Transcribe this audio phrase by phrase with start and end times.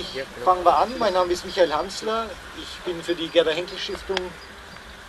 [0.43, 0.97] fangen wir an.
[0.99, 2.29] Mein Name ist Michael Hansler.
[2.57, 4.17] Ich bin für die Gerda Henkel Stiftung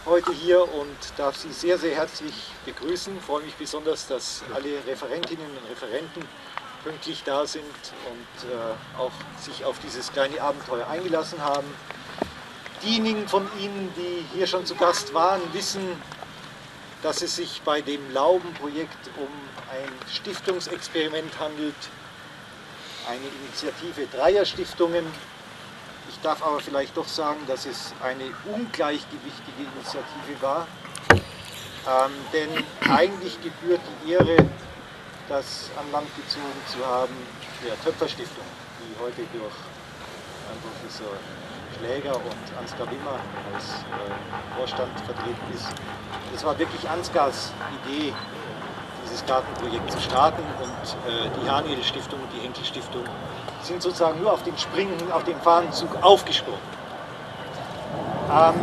[0.06, 2.34] heute hier und darf Sie sehr, sehr herzlich
[2.64, 3.16] begrüßen.
[3.16, 6.22] Ich freue mich besonders, dass alle Referentinnen und Referenten
[6.84, 11.66] pünktlich da sind und äh, auch sich auf dieses kleine Abenteuer eingelassen haben.
[12.82, 16.00] Diejenigen von Ihnen, die hier schon zu Gast waren, wissen,
[17.02, 19.28] dass es sich bei dem Laubenprojekt um
[19.72, 21.74] ein Stiftungsexperiment handelt,
[23.08, 25.04] eine Initiative dreier Stiftungen.
[26.08, 30.66] Ich darf aber vielleicht doch sagen, dass es eine ungleichgewichtige Initiative war,
[31.10, 34.36] ähm, denn eigentlich gebührt die Ehre,
[35.28, 37.14] das an Land gezogen zu haben,
[37.64, 38.44] der Töpferstiftung,
[38.80, 39.54] die heute durch
[40.46, 41.16] Herrn Professor
[41.78, 43.18] Schläger und Ansgar Wimmer
[43.54, 45.68] als äh, Vorstand vertreten ist.
[46.34, 47.52] Es war wirklich Ansgars
[47.84, 48.12] Idee,
[49.12, 53.04] dieses Gartenprojekt zu starten und äh, die Haniel Stiftung und die Henkel Stiftung
[53.62, 56.60] sind sozusagen nur auf den Springen, auf den Fahnenzug aufgesprungen.
[58.32, 58.54] Ähm,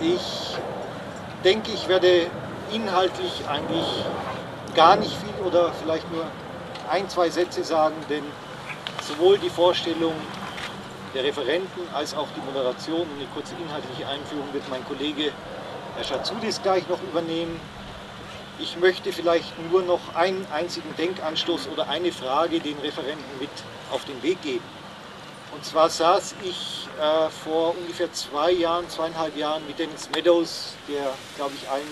[0.00, 0.56] ich
[1.44, 2.26] denke, ich werde
[2.72, 4.04] inhaltlich eigentlich
[4.74, 6.24] gar nicht viel oder vielleicht nur
[6.90, 8.24] ein, zwei Sätze sagen, denn
[9.02, 10.14] sowohl die Vorstellung
[11.14, 15.30] der Referenten als auch die Moderation und eine kurze inhaltliche Einführung wird mein Kollege
[15.96, 17.58] Herr Schatzudis gleich noch übernehmen.
[18.58, 23.50] Ich möchte vielleicht nur noch einen einzigen Denkanstoß oder eine Frage den Referenten mit
[23.90, 24.64] auf den Weg geben.
[25.52, 31.14] Und zwar saß ich äh, vor ungefähr zwei Jahren, zweieinhalb Jahren mit Dennis Meadows, der,
[31.36, 31.86] glaube ich, allen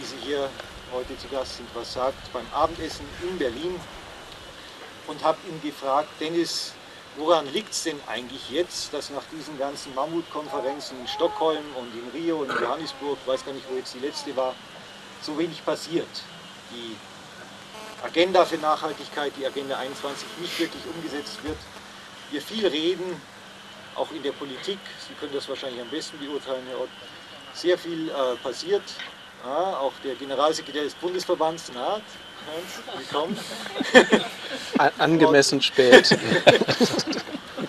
[0.00, 0.48] die Sie hier
[0.92, 3.78] heute zu Gast sind, was sagt, beim Abendessen in Berlin
[5.06, 6.74] und habe ihn gefragt, Dennis,
[7.16, 12.08] woran liegt es denn eigentlich jetzt, dass nach diesen ganzen Mammutkonferenzen in Stockholm und in
[12.20, 14.54] Rio und in Johannesburg, weiß gar nicht, wo jetzt die letzte war,
[15.24, 16.08] so wenig passiert.
[16.70, 16.96] Die
[18.04, 21.58] Agenda für Nachhaltigkeit, die Agenda 21, nicht wirklich umgesetzt wird.
[22.30, 23.20] Wir viel reden,
[23.94, 26.88] auch in der Politik, Sie können das wahrscheinlich am besten beurteilen, Herr Ott,
[27.54, 28.82] sehr viel äh, passiert.
[29.44, 32.00] Ja, auch der Generalsekretär des Bundesverbands, na,
[32.46, 33.38] Hans, willkommen.
[34.98, 36.16] Angemessen Und, spät.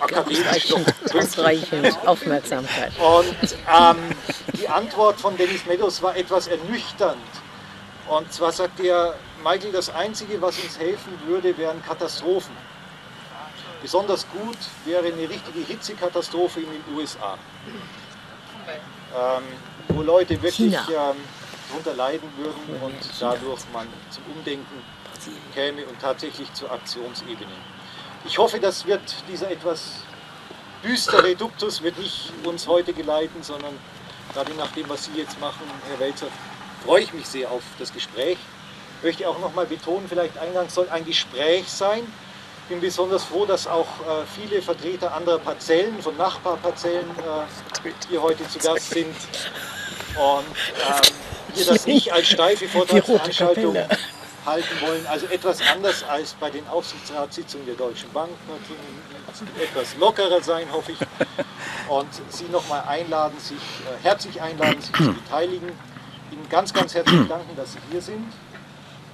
[0.03, 2.91] akademisch doch ausreichend Aufmerksamkeit.
[2.99, 3.97] Und ähm,
[4.59, 7.17] die Antwort von Dennis Meadows war etwas ernüchternd.
[8.17, 12.55] Und zwar sagt er, Michael, das Einzige, was uns helfen würde, wären Katastrophen.
[13.81, 17.37] Besonders gut wäre eine richtige Hitzekatastrophe in den USA,
[19.15, 19.43] ähm,
[19.87, 21.17] wo Leute wirklich ähm,
[21.69, 24.83] darunter leiden würden und dadurch man zum Umdenken
[25.55, 27.51] käme und tatsächlich zur Aktionsebene.
[28.25, 30.03] Ich hoffe, das wird dieser etwas
[30.83, 33.73] düstere Duktus wird nicht uns heute geleiten, sondern
[34.33, 36.27] gerade nach dem, was Sie jetzt machen, Herr Welzer,
[36.85, 38.37] freue ich mich sehr auf das Gespräch.
[38.99, 42.01] Ich möchte auch noch mal betonen, vielleicht eingangs soll ein Gespräch sein.
[42.63, 48.21] Ich bin besonders froh, dass auch äh, viele Vertreter anderer Parzellen, von Nachbarparzellen äh, hier
[48.21, 49.15] heute zu Gast sind.
[50.15, 50.45] Und
[50.87, 53.77] ähm, wir das nicht als steife Vortragsveranstaltung
[54.45, 55.05] halten wollen.
[55.07, 58.29] Also etwas anders als bei den Aufsichtsratssitzungen der Deutschen Bank.
[59.61, 60.97] Etwas lockerer sein, hoffe ich.
[61.89, 65.71] Und Sie nochmal einladen, sich äh, herzlich einladen, sich zu beteiligen.
[66.33, 68.31] Ihnen ganz, ganz herzlich danken, dass Sie hier sind.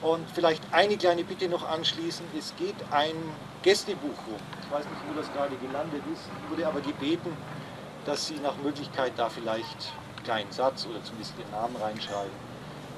[0.02, 2.26] Und vielleicht eine kleine Bitte noch anschließen.
[2.38, 3.16] Es geht ein
[3.64, 4.40] Gästebuch rum.
[4.64, 6.24] Ich weiß nicht, wo das gerade gelandet ist.
[6.44, 7.36] Ich wurde aber gebeten,
[8.06, 12.32] dass Sie nach Möglichkeit da vielleicht einen kleinen Satz oder zumindest Ihren Namen reinschreiben.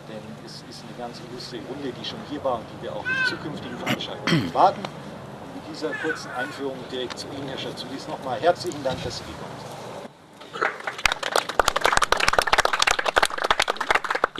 [0.07, 3.05] Denn es ist eine ganz illustre Runde, die schon hier war und die wir auch
[3.05, 4.81] in zukünftigen Veranstaltungen erwarten.
[4.81, 9.23] Und mit dieser kurzen Einführung direkt zu Ihnen, Herr Schatzudis, nochmal herzlichen Dank, dass Sie
[9.23, 9.50] gekommen sind.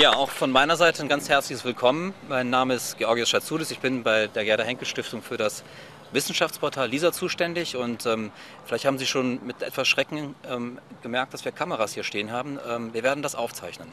[0.02, 2.16] Ja, auch von meiner Seite ein ganz herzliches Willkommen.
[2.28, 3.70] Mein Name ist Georgios Schatzudis.
[3.70, 5.64] Ich bin bei der Gerda Henkel Stiftung für das
[6.12, 8.32] Wissenschaftsportal LISA zuständig und ähm,
[8.66, 12.58] vielleicht haben Sie schon mit etwas Schrecken ähm, gemerkt, dass wir Kameras hier stehen haben.
[12.68, 13.90] Ähm, wir werden das aufzeichnen.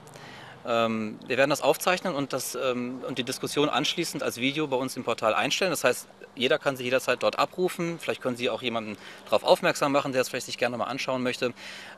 [0.66, 4.76] Ähm, wir werden das aufzeichnen und, das, ähm, und die Diskussion anschließend als Video bei
[4.76, 5.72] uns im Portal einstellen.
[5.72, 7.99] Das heißt, jeder kann sich jederzeit dort abrufen.
[8.00, 8.96] Vielleicht können Sie auch jemanden
[9.26, 11.52] darauf aufmerksam machen, der es vielleicht sich gerne mal anschauen möchte.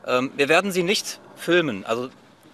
[0.05, 1.85] Ähm, wir werden Sie nicht filmen.
[1.85, 2.09] Also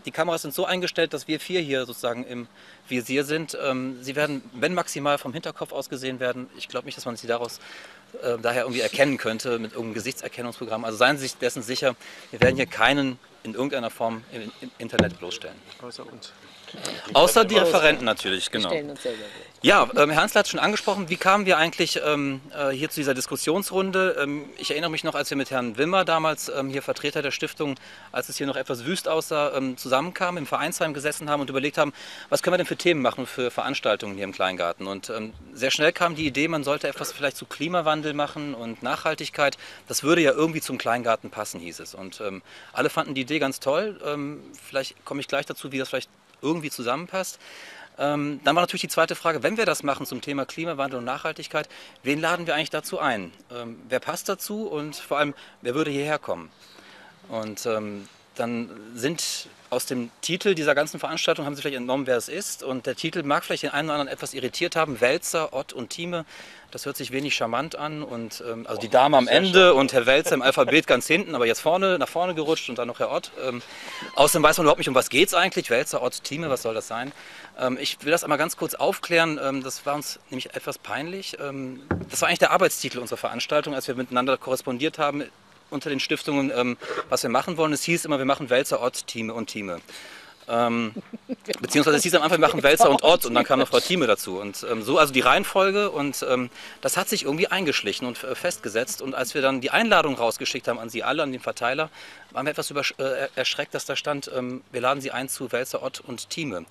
[0.07, 2.48] die Kameras sind so eingestellt, dass wir vier hier sozusagen im
[2.88, 3.57] Visier sind.
[3.62, 7.18] Ähm, sie werden, wenn maximal vom Hinterkopf aus gesehen werden, ich glaube nicht, dass man
[7.18, 7.59] sie daraus
[8.24, 10.86] äh, daher irgendwie erkennen könnte mit irgendeinem Gesichtserkennungsprogramm.
[10.86, 11.98] Also seien Sie sich dessen sicher,
[12.31, 15.57] wir werden hier keinen in irgendeiner Form im, im Internet bloßstellen.
[15.81, 16.31] Außer uns.
[17.14, 18.72] Außer die Referenten natürlich, genau.
[19.64, 23.00] Ja, ähm, Herr Hansler hat schon angesprochen, wie kamen wir eigentlich ähm, äh, hier zu
[23.00, 24.16] dieser Diskussionsrunde?
[24.22, 27.31] Ähm, ich erinnere mich noch, als wir mit Herrn Wimmer damals ähm, hier Vertreter der
[27.31, 27.74] Stiftung,
[28.12, 31.80] als es hier noch etwas wüst aussah, ähm, zusammenkamen, im Vereinsheim gesessen haben und überlegt
[31.80, 31.92] haben,
[32.30, 34.86] was können wir denn für Themen machen für Veranstaltungen hier im Kleingarten?
[34.86, 38.84] Und ähm, sehr schnell kam die Idee, man sollte etwas vielleicht zu Klimawandel machen und
[38.84, 39.58] Nachhaltigkeit.
[39.88, 41.96] Das würde ja irgendwie zum Kleingarten passen, hieß es.
[41.96, 42.22] Und
[42.74, 44.00] alle fanden die Idee ganz toll.
[44.68, 46.10] Vielleicht komme ich gleich dazu, wie das vielleicht
[46.42, 47.39] irgendwie zusammenpasst.
[48.00, 51.06] Ähm, dann war natürlich die zweite Frage, wenn wir das machen zum Thema Klimawandel und
[51.06, 51.68] Nachhaltigkeit,
[52.04, 53.31] wen laden wir eigentlich dazu ein?
[53.51, 56.51] Ähm, wer passt dazu und vor allem, wer würde hierher kommen?
[57.28, 62.18] Und ähm, dann sind aus dem Titel dieser ganzen Veranstaltung, haben Sie vielleicht entnommen, wer
[62.18, 62.64] es ist.
[62.64, 65.02] Und der Titel mag vielleicht den einen oder anderen etwas irritiert haben.
[65.02, 66.25] Wälzer, Ott und Thieme.
[66.72, 68.04] Das hört sich wenig charmant an.
[68.04, 71.46] Und, ähm, also die Dame am Ende und Herr Wälzer im Alphabet ganz hinten, aber
[71.46, 73.31] jetzt vorne, nach vorne gerutscht und dann noch Herr Ott.
[73.42, 73.62] Ähm,
[74.16, 75.69] außerdem weiß man überhaupt nicht, um was geht es eigentlich.
[75.69, 77.12] Wälzer, Ott, Thieme, was soll das sein?
[77.60, 79.40] Ähm, ich will das einmal ganz kurz aufklären.
[79.42, 81.38] Ähm, das war uns nämlich etwas peinlich.
[81.40, 85.24] Ähm, das war eigentlich der Arbeitstitel unserer Veranstaltung, als wir miteinander korrespondiert haben
[85.69, 86.78] unter den Stiftungen, ähm,
[87.10, 87.74] was wir machen wollen.
[87.74, 89.80] Es hieß immer, wir machen Wälzer, Ott, Thieme und Thieme.
[90.50, 90.94] Ähm,
[91.62, 93.80] beziehungsweise es hieß am Anfang, wir machen Wälzer und Ott und dann kam noch Frau
[93.80, 94.40] Thieme dazu.
[94.40, 96.50] Und ähm, so also die Reihenfolge und ähm,
[96.81, 99.02] das hat sich irgendwie eingeschlichen und äh, festgesetzt.
[99.02, 101.90] Und als wir dann die Einladung rausgeschickt haben an Sie alle, an den Verteiler,
[102.31, 105.84] waren wir etwas äh, erschreckt, dass da stand, ähm, wir laden Sie ein zu Wälzer,
[105.84, 106.66] Ott und Thieme.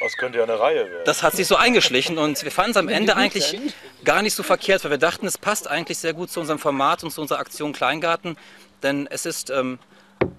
[0.00, 1.04] Das könnte ja eine Reihe werden.
[1.04, 3.58] das hat sich so eingeschlichen und wir fanden es am Ende eigentlich
[4.04, 7.02] gar nicht so verkehrt, weil wir dachten, es passt eigentlich sehr gut zu unserem Format
[7.02, 8.36] und zu unserer Aktion Kleingarten,
[8.82, 9.78] denn es ist ähm,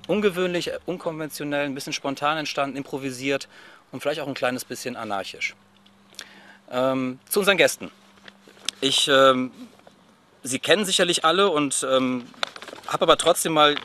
[0.08, 3.48] ungewöhnlich, unkonventionell, ein bisschen spontan entstanden, improvisiert
[3.92, 5.56] und vielleicht auch ein kleines bisschen anarchisch.
[6.72, 7.92] Ähm, zu unseren Gästen.
[8.82, 9.52] Ich, ähm,
[10.42, 12.26] Sie kennen sicherlich alle und ähm,
[12.88, 13.76] habe aber trotzdem mal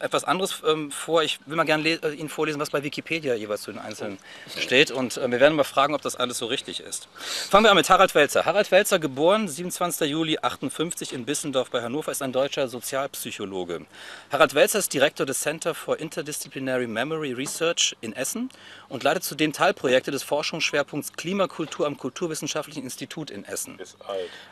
[0.00, 1.22] etwas anderes ähm, vor.
[1.22, 4.18] Ich will mal gerne äh, Ihnen vorlesen, was bei Wikipedia jeweils zu den Einzelnen
[4.58, 4.90] steht.
[4.90, 7.08] Und äh, wir werden mal fragen, ob das alles so richtig ist.
[7.50, 8.44] Fangen wir an mit Harald Welzer.
[8.44, 10.08] Harald Welzer, geboren 27.
[10.08, 13.86] Juli 58 in Bissendorf bei Hannover, ist ein deutscher Sozialpsychologe.
[14.30, 18.50] Harald Welzer ist Direktor des Center for Interdisciplinary Memory Research in Essen
[18.88, 23.78] und leitet zudem Teilprojekte des Forschungsschwerpunkts Klimakultur am Kulturwissenschaftlichen Institut in Essen.
[23.78, 23.96] ist.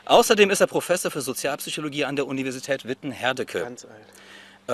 [0.05, 3.61] Außerdem ist er Professor für Sozialpsychologie an der Universität Witten-Herdecke.
[3.61, 3.93] Ganz alt.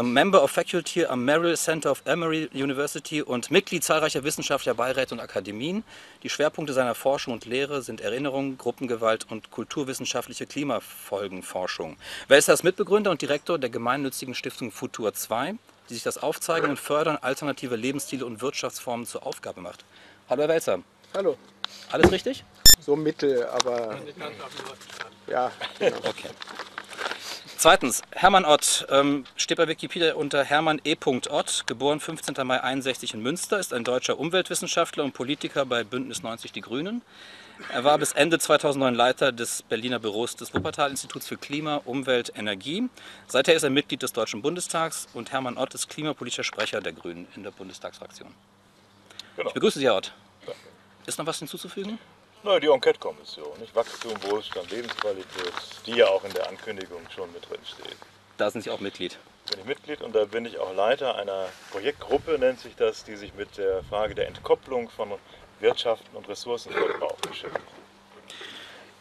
[0.02, 5.20] Member of Faculty am Merrill Center of Emory University und Mitglied zahlreicher wissenschaftlicher Beiräte und
[5.20, 5.84] Akademien.
[6.24, 11.96] Die Schwerpunkte seiner Forschung und Lehre sind Erinnerung, Gruppengewalt und kulturwissenschaftliche Klimafolgenforschung.
[12.26, 15.54] Welser ist Mitbegründer und Direktor der gemeinnützigen Stiftung Futur 2,
[15.88, 19.84] die sich das Aufzeigen und Fördern alternative Lebensstile und Wirtschaftsformen zur Aufgabe macht.
[20.28, 20.80] Hallo Herr Welzer,
[21.14, 21.36] Hallo.
[21.92, 22.44] alles richtig?
[22.80, 23.96] So mittel, aber.
[25.28, 25.98] Ja, genau.
[25.98, 26.30] Okay.
[27.64, 30.96] Zweitens, Hermann Ott ähm, steht bei Wikipedia unter Hermann E.
[31.30, 32.46] Ott, geboren 15.
[32.46, 37.00] Mai 61 in Münster, ist ein deutscher Umweltwissenschaftler und Politiker bei Bündnis 90 Die Grünen.
[37.72, 42.90] Er war bis Ende 2009 Leiter des Berliner Büros des Wuppertal-Instituts für Klima, Umwelt, Energie.
[43.28, 47.26] Seither ist er Mitglied des Deutschen Bundestags und Hermann Ott ist klimapolitischer Sprecher der Grünen
[47.34, 48.28] in der Bundestagsfraktion.
[49.36, 49.48] Genau.
[49.48, 50.12] Ich begrüße Sie, Herr Ott.
[51.06, 51.98] Ist noch was hinzuzufügen?
[52.46, 53.74] Na, die Enquete-Kommission, nicht?
[53.74, 55.54] Wachstum, Wohlstand, Lebensqualität,
[55.86, 57.96] die ja auch in der Ankündigung schon mit drin steht.
[58.36, 59.16] Da sind Sie auch Mitglied.
[59.48, 63.16] Bin ich Mitglied und da bin ich auch Leiter einer Projektgruppe, nennt sich das, die
[63.16, 65.12] sich mit der Frage der Entkopplung von
[65.60, 67.64] Wirtschaften und Ressourcenverbrauch beschäftigt.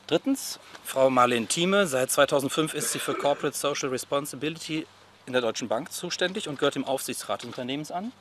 [0.07, 1.85] Drittens, Frau Marlene Thieme.
[1.85, 4.87] Seit 2005 ist sie für Corporate Social Responsibility
[5.25, 8.13] in der Deutschen Bank zuständig und gehört dem Aufsichtsrat des Unternehmens an.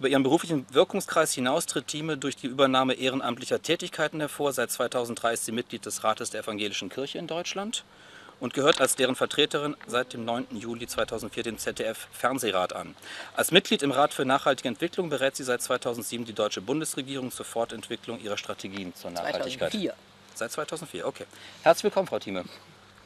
[0.00, 4.54] Über ihren beruflichen Wirkungskreis hinaus tritt Thieme durch die Übernahme ehrenamtlicher Tätigkeiten hervor.
[4.54, 7.84] Seit 2003 ist sie Mitglied des Rates der Evangelischen Kirche in Deutschland
[8.40, 10.56] und gehört als deren Vertreterin seit dem 9.
[10.56, 12.94] Juli 2004 dem ZDF-Fernsehrat an.
[13.36, 17.44] Als Mitglied im Rat für nachhaltige Entwicklung berät sie seit 2007 die deutsche Bundesregierung zur
[17.44, 19.72] Fortentwicklung ihrer Strategien zur Nachhaltigkeit.
[19.72, 19.94] 2004.
[20.34, 21.26] Seit 2004, okay.
[21.62, 22.46] Herzlich willkommen, Frau Thieme.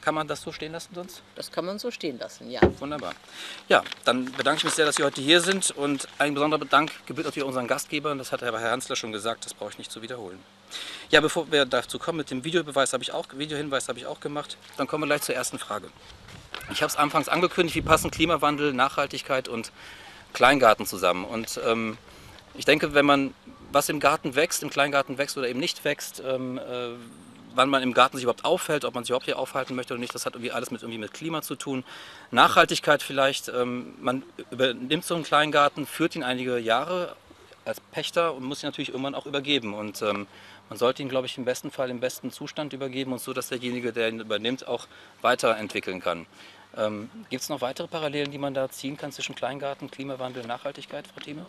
[0.05, 1.23] Kann man das so stehen lassen sonst?
[1.35, 2.61] Das kann man so stehen lassen, ja.
[2.79, 3.15] Wunderbar.
[3.71, 6.93] Ja, dann bedanke ich mich sehr, dass Sie heute hier sind und ein besonderer Dank
[7.07, 8.19] gebührt natürlich unseren Gastgebern.
[8.19, 10.39] Das hat Herr Hansler schon gesagt, das brauche ich nicht zu wiederholen.
[11.09, 14.21] Ja, bevor wir dazu kommen, mit dem Videobeweis habe ich auch, Videohinweis habe ich auch
[14.21, 14.59] gemacht.
[14.77, 15.89] Dann kommen wir gleich zur ersten Frage.
[16.71, 19.73] Ich habe es anfangs angekündigt, wie passen Klimawandel, Nachhaltigkeit und
[20.35, 21.25] Kleingarten zusammen.
[21.25, 21.97] Und ähm,
[22.53, 23.33] ich denke, wenn man
[23.73, 26.91] was im Garten wächst, im Kleingarten wächst oder eben nicht wächst, ähm, äh,
[27.55, 30.01] wann man im Garten sich überhaupt aufhält, ob man sich überhaupt hier aufhalten möchte oder
[30.01, 30.15] nicht.
[30.15, 31.85] Das hat irgendwie alles mit, irgendwie mit Klima zu tun.
[32.31, 33.49] Nachhaltigkeit vielleicht.
[33.49, 37.17] Ähm, man übernimmt so einen Kleingarten, führt ihn einige Jahre
[37.65, 39.75] als Pächter und muss ihn natürlich irgendwann auch übergeben.
[39.75, 40.27] Und ähm,
[40.69, 43.49] man sollte ihn, glaube ich, im besten Fall im besten Zustand übergeben und so, dass
[43.49, 44.87] derjenige, der ihn übernimmt, auch
[45.23, 46.27] weiterentwickeln kann.
[46.77, 51.07] Ähm, Gibt es noch weitere Parallelen, die man da ziehen kann zwischen Kleingarten, Klimawandel Nachhaltigkeit,
[51.07, 51.47] Frau Thieme?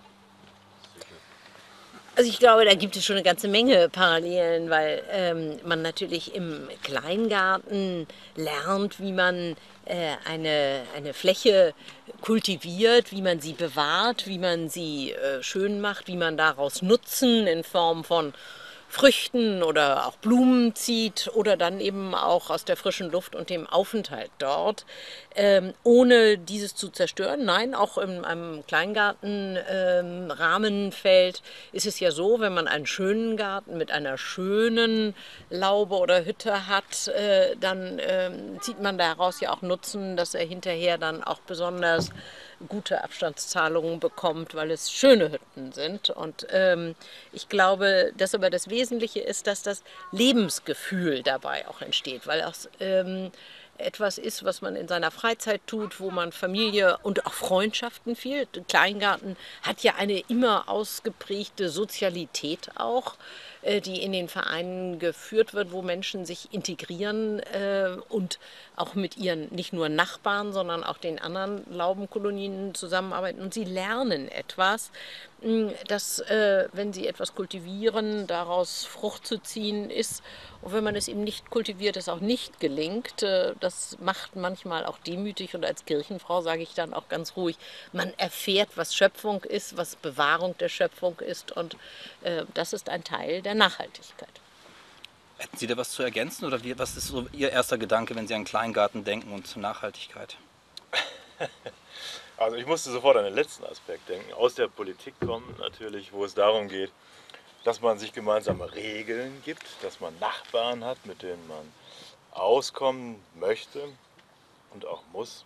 [2.17, 6.33] Also ich glaube, da gibt es schon eine ganze Menge Parallelen, weil ähm, man natürlich
[6.33, 8.07] im Kleingarten
[8.37, 11.73] lernt, wie man äh, eine, eine Fläche
[12.21, 17.47] kultiviert, wie man sie bewahrt, wie man sie äh, schön macht, wie man daraus Nutzen
[17.47, 18.33] in Form von
[18.95, 23.67] Früchten oder auch Blumen zieht oder dann eben auch aus der frischen Luft und dem
[23.67, 24.85] Aufenthalt dort,
[25.35, 27.43] ähm, ohne dieses zu zerstören.
[27.43, 33.77] Nein, auch in einem Kleingartenrahmenfeld ähm, ist es ja so, wenn man einen schönen Garten
[33.77, 35.13] mit einer schönen
[35.49, 40.45] Laube oder Hütte hat, äh, dann ähm, zieht man daraus ja auch Nutzen, dass er
[40.45, 42.11] hinterher dann auch besonders
[42.67, 46.09] gute Abstandszahlungen bekommt, weil es schöne Hütten sind.
[46.09, 46.95] Und ähm,
[47.31, 52.69] ich glaube, dass aber das Wesentliche ist, dass das Lebensgefühl dabei auch entsteht, weil das
[52.79, 53.31] ähm,
[53.77, 58.47] etwas ist, was man in seiner Freizeit tut, wo man Familie und auch Freundschaften viel.
[58.69, 63.15] Kleingarten hat ja eine immer ausgeprägte Sozialität auch.
[63.65, 68.37] Äh, die in den Vereinen geführt wird, wo Menschen sich integrieren äh, und
[68.75, 73.41] auch mit ihren nicht nur Nachbarn, sondern auch den anderen Laubenkolonien zusammenarbeiten.
[73.41, 74.91] Und sie lernen etwas,
[75.87, 80.23] dass, äh, wenn sie etwas kultivieren, daraus Frucht zu ziehen ist.
[80.61, 83.23] Und wenn man es eben nicht kultiviert, es auch nicht gelingt.
[83.23, 85.55] Äh, das macht manchmal auch demütig.
[85.55, 87.57] Und als Kirchenfrau sage ich dann auch ganz ruhig,
[87.93, 91.51] man erfährt, was Schöpfung ist, was Bewahrung der Schöpfung ist.
[91.51, 91.77] Und
[92.23, 94.44] äh, das ist ein Teil der Nachhaltigkeit.
[95.37, 98.27] Hätten Sie da was zu ergänzen oder wie, was ist so Ihr erster Gedanke, wenn
[98.27, 100.37] Sie an Kleingarten denken und Nachhaltigkeit?
[102.37, 104.33] Also ich musste sofort an den letzten Aspekt denken.
[104.33, 106.91] Aus der Politik kommen natürlich, wo es darum geht,
[107.63, 111.71] dass man sich gemeinsame Regeln gibt, dass man Nachbarn hat, mit denen man
[112.31, 113.87] auskommen möchte
[114.73, 115.45] und auch muss,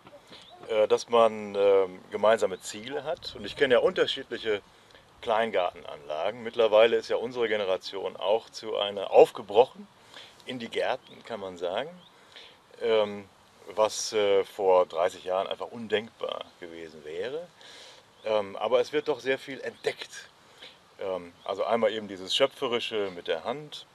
[0.68, 3.36] äh, dass man ähm, gemeinsame Ziele hat.
[3.36, 4.60] Und ich kenne ja unterschiedliche
[5.20, 6.42] Kleingartenanlagen.
[6.42, 9.86] Mittlerweile ist ja unsere Generation auch zu einer aufgebrochen
[10.46, 11.90] in die Gärten, kann man sagen.
[12.80, 13.28] Ähm,
[13.76, 17.46] was äh, vor 30 Jahren einfach undenkbar gewesen wäre.
[18.24, 20.28] Ähm, aber es wird doch sehr viel entdeckt.
[21.00, 23.86] Ähm, also einmal eben dieses Schöpferische mit der Hand.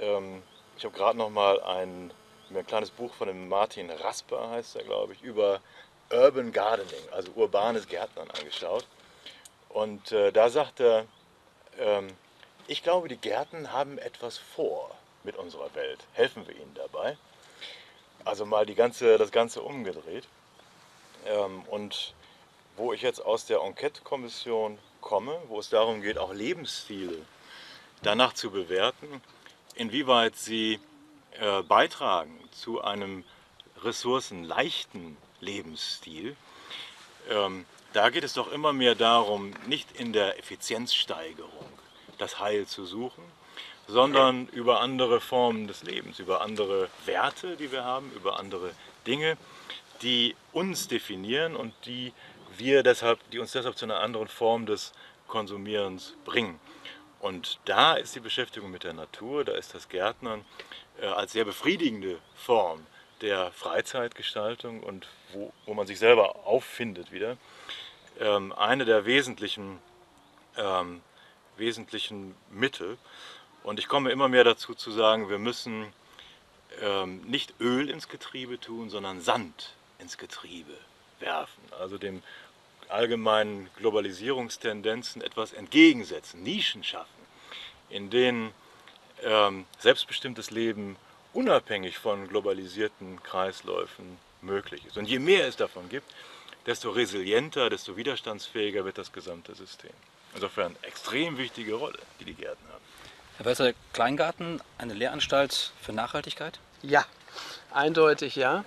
[0.00, 0.42] Ähm,
[0.76, 2.12] ich habe gerade noch mal ein,
[2.50, 5.60] ein kleines Buch von dem Martin Rasper, heißt er glaube ich, über
[6.10, 8.86] Urban Gardening, also urbanes Gärtnern angeschaut.
[9.68, 11.06] Und äh, da sagt er,
[11.78, 12.08] ähm,
[12.66, 14.90] ich glaube, die Gärten haben etwas vor
[15.24, 16.04] mit unserer Welt.
[16.12, 17.16] Helfen wir ihnen dabei?
[18.24, 20.26] Also mal die ganze, das Ganze umgedreht.
[21.26, 22.14] Ähm, und
[22.76, 27.24] wo ich jetzt aus der Enquete-Kommission komme, wo es darum geht, auch Lebensstile
[28.02, 29.22] danach zu bewerten,
[29.74, 30.78] inwieweit sie
[31.40, 33.24] äh, beitragen zu einem
[33.82, 36.36] ressourcenleichten Lebensstil.
[37.28, 37.64] Ähm,
[37.98, 41.66] da geht es doch immer mehr darum, nicht in der Effizienzsteigerung
[42.16, 43.24] das Heil zu suchen,
[43.88, 48.70] sondern über andere Formen des Lebens, über andere Werte, die wir haben, über andere
[49.04, 49.36] Dinge,
[50.02, 52.12] die uns definieren und die
[52.56, 54.92] wir deshalb, die uns deshalb zu einer anderen Form des
[55.26, 56.60] Konsumierens bringen.
[57.18, 60.44] Und da ist die Beschäftigung mit der Natur, da ist das Gärtnern
[61.00, 62.86] äh, als sehr befriedigende Form
[63.22, 67.36] der Freizeitgestaltung und wo, wo man sich selber auffindet wieder,
[68.20, 69.78] ähm, eine der wesentlichen,
[70.56, 71.00] ähm,
[71.56, 72.98] wesentlichen Mittel.
[73.62, 75.92] Und ich komme immer mehr dazu zu sagen, wir müssen
[76.80, 80.74] ähm, nicht Öl ins Getriebe tun, sondern Sand ins Getriebe
[81.20, 81.62] werfen.
[81.78, 82.22] Also dem
[82.88, 87.26] allgemeinen Globalisierungstendenzen etwas entgegensetzen, Nischen schaffen,
[87.90, 88.52] in denen
[89.22, 90.96] ähm, selbstbestimmtes Leben
[91.32, 94.96] unabhängig von globalisierten Kreisläufen möglich ist.
[94.96, 96.10] Und je mehr es davon gibt,
[96.68, 99.90] desto resilienter, desto widerstandsfähiger wird das gesamte System.
[100.34, 102.84] Insofern extrem wichtige Rolle, die die Gärten haben.
[103.38, 106.60] Herr Professor Kleingarten, eine Lehranstalt für Nachhaltigkeit?
[106.82, 107.04] Ja,
[107.72, 108.64] eindeutig ja.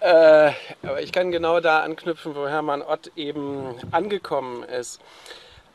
[0.00, 0.52] Äh,
[0.82, 4.98] aber ich kann genau da anknüpfen, wo Hermann Ott eben angekommen ist.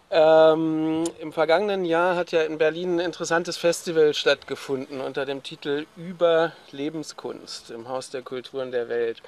[0.09, 5.85] Ähm, Im vergangenen Jahr hat ja in Berlin ein interessantes Festival stattgefunden unter dem Titel
[5.95, 9.21] Über Lebenskunst im Haus der Kulturen der Welt.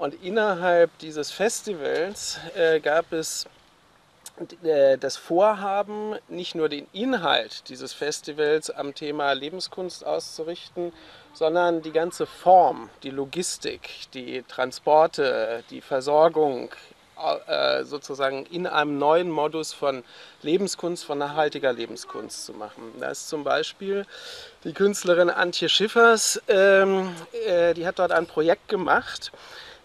[0.00, 3.46] Und innerhalb dieses Festivals äh, gab es
[4.62, 10.94] äh, das Vorhaben, nicht nur den Inhalt dieses Festivals am Thema Lebenskunst auszurichten,
[11.34, 16.70] sondern die ganze Form, die Logistik, die Transporte, die Versorgung
[17.46, 20.02] äh, sozusagen in einem neuen Modus von
[20.40, 22.94] Lebenskunst, von nachhaltiger Lebenskunst zu machen.
[22.98, 24.06] Da ist zum Beispiel
[24.64, 27.14] die Künstlerin Antje Schiffers, ähm,
[27.46, 29.30] äh, die hat dort ein Projekt gemacht,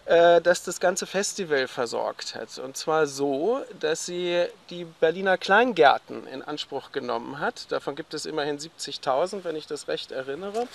[0.06, 2.58] äh, das das ganze Festival versorgt hat.
[2.58, 7.70] Und zwar so, dass sie die Berliner Kleingärten in Anspruch genommen hat.
[7.72, 10.68] Davon gibt es immerhin 70.000, wenn ich das recht erinnere.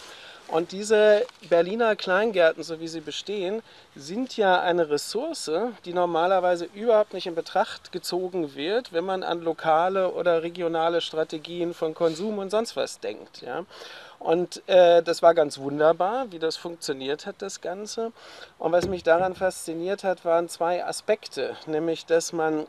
[0.52, 3.64] Und diese Berliner Kleingärten, so wie sie bestehen,
[3.96, 5.50] sind ja eine Ressource,
[5.86, 11.74] die normalerweise überhaupt nicht in Betracht gezogen wird, wenn man an lokale oder regionale Strategien
[11.74, 13.42] von Konsum und sonst was denkt.
[13.42, 13.66] Ja.
[14.20, 18.12] Und äh, das war ganz wunderbar, wie das funktioniert hat, das Ganze.
[18.60, 22.68] Und was mich daran fasziniert hat, waren zwei Aspekte, nämlich dass man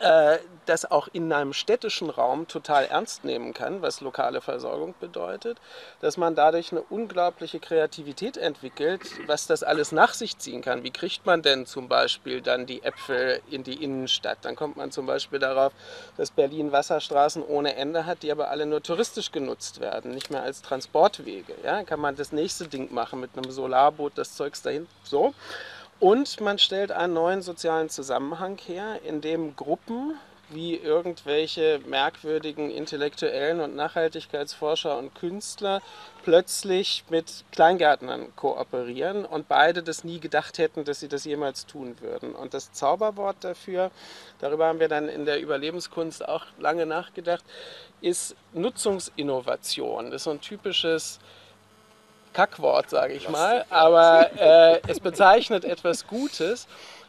[0.00, 5.58] äh, das auch in einem städtischen Raum total ernst nehmen kann, was lokale Versorgung bedeutet,
[6.00, 10.84] dass man dadurch eine unglaubliche Kreativität entwickelt, was das alles nach sich ziehen kann.
[10.84, 14.38] Wie kriegt man denn zum Beispiel dann die Äpfel in die Innenstadt?
[14.42, 15.72] Dann kommt man zum Beispiel darauf,
[16.16, 20.42] dass Berlin Wasserstraßen ohne Ende hat, die aber alle nur touristisch genutzt werden, nicht mehr
[20.42, 21.54] als Transportwege.
[21.64, 21.82] Ja?
[21.82, 25.34] Kann man das nächste Ding machen mit einem Solarboot, das Zeugs dahin so.
[26.02, 30.18] Und man stellt einen neuen sozialen Zusammenhang her, in dem Gruppen
[30.48, 35.80] wie irgendwelche merkwürdigen Intellektuellen und Nachhaltigkeitsforscher und Künstler
[36.24, 41.94] plötzlich mit Kleingärtnern kooperieren und beide das nie gedacht hätten, dass sie das jemals tun
[42.00, 42.34] würden.
[42.34, 43.92] Und das Zauberwort dafür,
[44.40, 47.44] darüber haben wir dann in der Überlebenskunst auch lange nachgedacht,
[48.00, 50.06] ist Nutzungsinnovation.
[50.06, 51.20] Das ist so ein typisches
[52.32, 56.66] Kackwort, sage ich mal, aber äh, es bezeichnet etwas Gutes,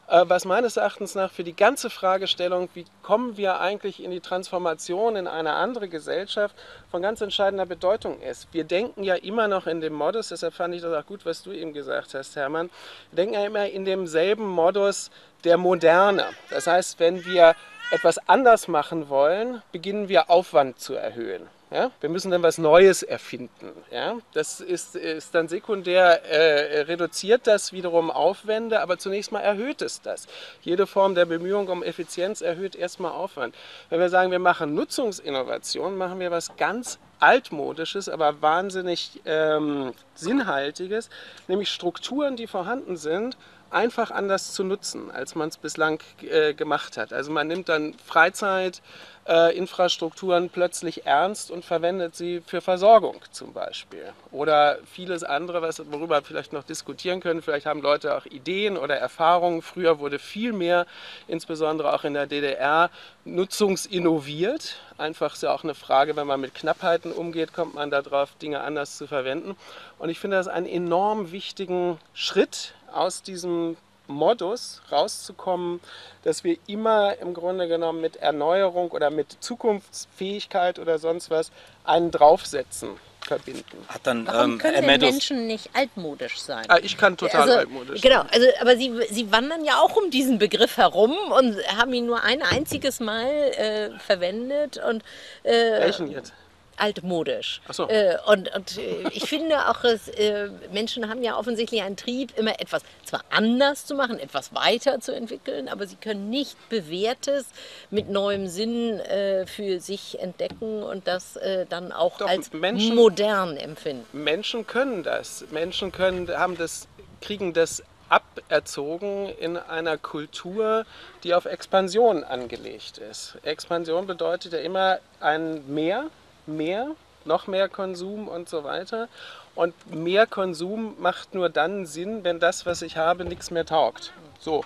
[0.07, 4.19] äh, was meines Erachtens nach für die ganze Fragestellung, wie kommen wir eigentlich in die
[4.19, 6.55] Transformation in eine andere Gesellschaft,
[6.91, 8.47] von ganz entscheidender Bedeutung ist.
[8.51, 11.41] Wir denken ja immer noch in dem Modus, deshalb fand ich das auch gut, was
[11.43, 12.69] du eben gesagt hast, Hermann,
[13.11, 15.09] wir denken ja immer in demselben Modus
[15.45, 16.25] der Moderne.
[16.49, 17.55] Das heißt, wenn wir
[17.91, 21.47] etwas anders machen wollen, beginnen wir Aufwand zu erhöhen.
[21.73, 21.91] Ja?
[22.01, 23.71] Wir müssen dann was Neues erfinden.
[23.91, 24.17] Ja?
[24.33, 30.01] Das ist, ist dann sekundär, äh, reduziert das wiederum Aufwände, aber zunächst mal erhöht es
[30.01, 30.27] das.
[30.61, 33.55] Jede Form der Bemühung um Effizienz erhöht erstmal Aufwand.
[33.89, 41.09] Wenn wir sagen, wir machen Nutzungsinnovation, machen wir was ganz altmodisches, aber wahnsinnig ähm, sinnhaltiges,
[41.47, 43.37] nämlich Strukturen, die vorhanden sind,
[43.73, 47.11] einfach anders zu nutzen, als man es bislang äh, gemacht hat.
[47.13, 48.81] Also man nimmt dann Freizeit,
[49.25, 54.11] äh, plötzlich ernst und verwendet sie für Versorgung zum Beispiel.
[54.31, 57.41] Oder vieles andere, was, worüber wir vielleicht noch diskutieren können.
[57.41, 59.61] Vielleicht haben Leute auch Ideen oder Erfahrungen.
[59.61, 60.85] Früher wurde viel mehr,
[61.27, 62.89] insbesondere auch in der DDR,
[63.25, 64.77] nutzungsinnoviert.
[64.97, 68.61] Einfach ist ja auch eine Frage, wenn man mit Knappheiten umgeht, kommt man darauf, Dinge
[68.61, 69.55] anders zu verwenden.
[69.99, 73.77] Und ich finde das einen enorm wichtigen Schritt aus diesem
[74.07, 75.79] Modus rauszukommen,
[76.23, 81.51] dass wir immer im Grunde genommen mit Erneuerung oder mit Zukunftsfähigkeit oder sonst was
[81.83, 83.85] einen draufsetzen verbinden.
[83.87, 86.65] Hat dann, Warum ähm, können denn Menschen nicht altmodisch sein?
[86.67, 90.09] Ah, ich kann total also, altmodisch Genau, also, aber sie, sie wandern ja auch um
[90.11, 94.77] diesen Begriff herum und haben ihn nur ein einziges Mal äh, verwendet.
[94.77, 95.03] Und,
[95.43, 96.33] äh, Welchen jetzt?
[96.77, 97.61] Altmodisch.
[97.69, 97.87] So.
[97.89, 102.37] Äh, und, und äh, ich finde auch, es, äh, Menschen haben ja offensichtlich einen Trieb,
[102.37, 107.45] immer etwas zwar anders zu machen, etwas weiter zu entwickeln, aber sie können nicht Bewährtes
[107.89, 112.95] mit neuem Sinn äh, für sich entdecken und das äh, dann auch Doch, als Menschen,
[112.95, 114.05] modern empfinden.
[114.13, 115.45] Menschen können das.
[115.51, 116.87] Menschen können, haben das,
[117.21, 120.85] kriegen das aberzogen in einer Kultur,
[121.23, 123.37] die auf Expansion angelegt ist.
[123.43, 126.09] Expansion bedeutet ja immer ein Mehr,
[126.45, 126.91] mehr,
[127.25, 129.07] noch mehr Konsum und so weiter.
[129.55, 134.11] Und mehr Konsum macht nur dann Sinn, wenn das, was ich habe, nichts mehr taugt.
[134.39, 134.65] So.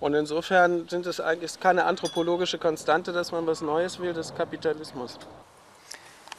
[0.00, 4.36] Und insofern sind es eigentlich keine anthropologische Konstante, dass man was Neues will, das ist
[4.36, 5.18] Kapitalismus.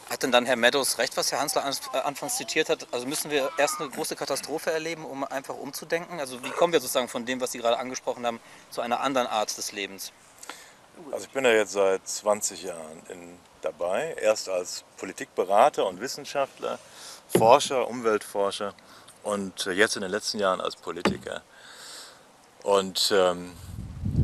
[0.10, 2.86] Hat denn dann Herr Meadows recht, was Herr Hansler äh, anfangs zitiert hat?
[2.92, 6.20] Also müssen wir erst eine große Katastrophe erleben, um einfach umzudenken?
[6.20, 9.28] Also wie kommen wir sozusagen von dem, was Sie gerade angesprochen haben, zu einer anderen
[9.28, 10.12] Art des Lebens?
[11.12, 16.80] Also ich bin ja jetzt seit 20 Jahren in dabei, erst als Politikberater und Wissenschaftler,
[17.36, 18.74] Forscher, Umweltforscher
[19.24, 21.42] und jetzt in den letzten Jahren als Politiker.
[22.64, 23.54] Und ähm,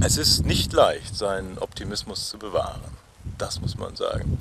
[0.04, 2.82] es ist nicht leicht, seinen Optimismus zu bewahren.
[3.38, 4.40] Das muss man sagen.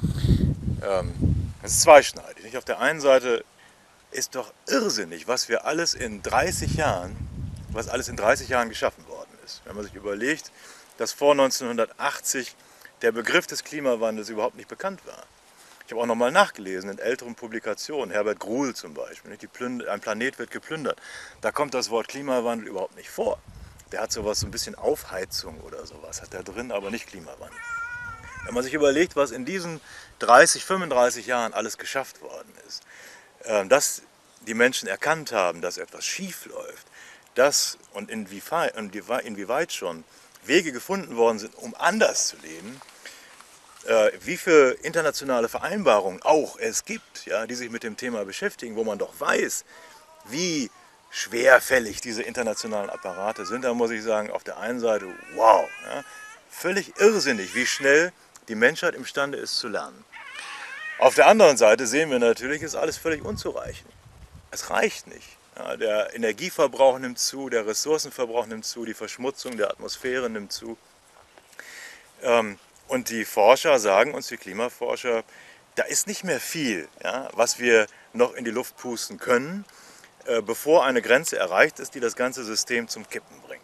[0.83, 2.45] Ähm, es ist zweischneidig.
[2.45, 2.57] Nicht?
[2.57, 3.45] Auf der einen Seite
[4.11, 7.17] ist doch irrsinnig, was wir alles in 30 Jahren,
[7.71, 9.63] was alles in 30 Jahren geschaffen worden ist.
[9.65, 10.51] Wenn man sich überlegt,
[10.99, 12.55] dass vor 1980
[13.03, 15.25] der Begriff des Klimawandels überhaupt nicht bekannt war.
[15.87, 19.37] Ich habe auch nochmal nachgelesen in älteren Publikationen, Herbert Gruhl zum Beispiel,
[19.89, 21.01] ein Planet wird geplündert.
[21.41, 23.41] Da kommt das Wort Klimawandel überhaupt nicht vor.
[23.91, 27.59] Der hat sowas, so ein bisschen Aufheizung oder sowas, hat er drin, aber nicht Klimawandel.
[28.45, 29.81] Wenn man sich überlegt, was in diesen
[30.21, 32.83] 30, 35 Jahren alles geschafft worden ist,
[33.45, 34.03] ähm, dass
[34.47, 36.87] die Menschen erkannt haben, dass etwas schief läuft,
[37.35, 40.05] dass und inwieweit, inwieweit schon
[40.45, 42.81] Wege gefunden worden sind, um anders zu leben,
[43.87, 48.77] äh, wie viele internationale Vereinbarungen auch es gibt, ja, die sich mit dem Thema beschäftigen,
[48.77, 49.65] wo man doch weiß,
[50.27, 50.71] wie
[51.11, 56.05] schwerfällig diese internationalen Apparate sind, da muss ich sagen, auf der einen Seite, wow, ja,
[56.49, 58.13] völlig irrsinnig, wie schnell
[58.49, 60.05] die Menschheit imstande ist zu lernen.
[60.99, 63.91] Auf der anderen Seite sehen wir natürlich, ist alles völlig unzureichend.
[64.51, 65.37] Es reicht nicht.
[65.57, 70.77] Ja, der Energieverbrauch nimmt zu, der Ressourcenverbrauch nimmt zu, die Verschmutzung der Atmosphäre nimmt zu.
[72.23, 72.59] Ähm,
[72.91, 75.23] und die Forscher sagen uns, die Klimaforscher,
[75.77, 79.65] da ist nicht mehr viel, ja, was wir noch in die Luft pusten können,
[80.27, 83.63] äh, bevor eine Grenze erreicht ist, die das ganze System zum Kippen bringt.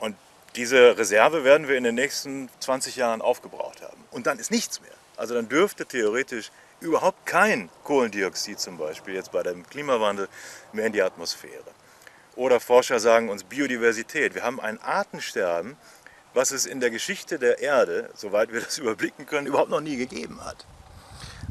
[0.00, 0.16] Und
[0.56, 4.02] diese Reserve werden wir in den nächsten 20 Jahren aufgebraucht haben.
[4.10, 4.90] Und dann ist nichts mehr.
[5.18, 10.28] Also dann dürfte theoretisch überhaupt kein Kohlendioxid zum Beispiel jetzt bei dem Klimawandel
[10.72, 11.74] mehr in die Atmosphäre.
[12.36, 14.34] Oder Forscher sagen uns Biodiversität.
[14.34, 15.76] Wir haben ein Artensterben,
[16.34, 19.96] was es in der Geschichte der Erde, soweit wir das überblicken können, überhaupt noch nie
[19.96, 20.66] gegeben hat.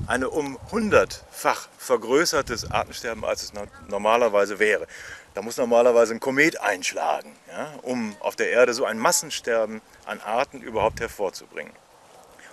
[0.05, 3.53] Eine um hundertfach vergrößertes Artensterben, als es
[3.87, 4.85] normalerweise wäre.
[5.33, 10.19] Da muss normalerweise ein Komet einschlagen, ja, um auf der Erde so ein Massensterben an
[10.21, 11.73] Arten überhaupt hervorzubringen.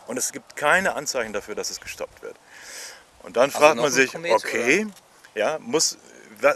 [0.07, 2.37] Und es gibt keine Anzeichen dafür, dass es gestoppt wird.
[3.23, 4.87] Und dann also fragt man sich, Komet, okay,
[5.35, 5.99] ja, muss,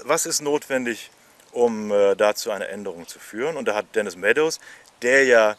[0.04, 1.10] was ist notwendig,
[1.52, 3.56] um äh, dazu eine Änderung zu führen?
[3.56, 4.60] Und da hat Dennis Meadows,
[5.02, 5.56] der ja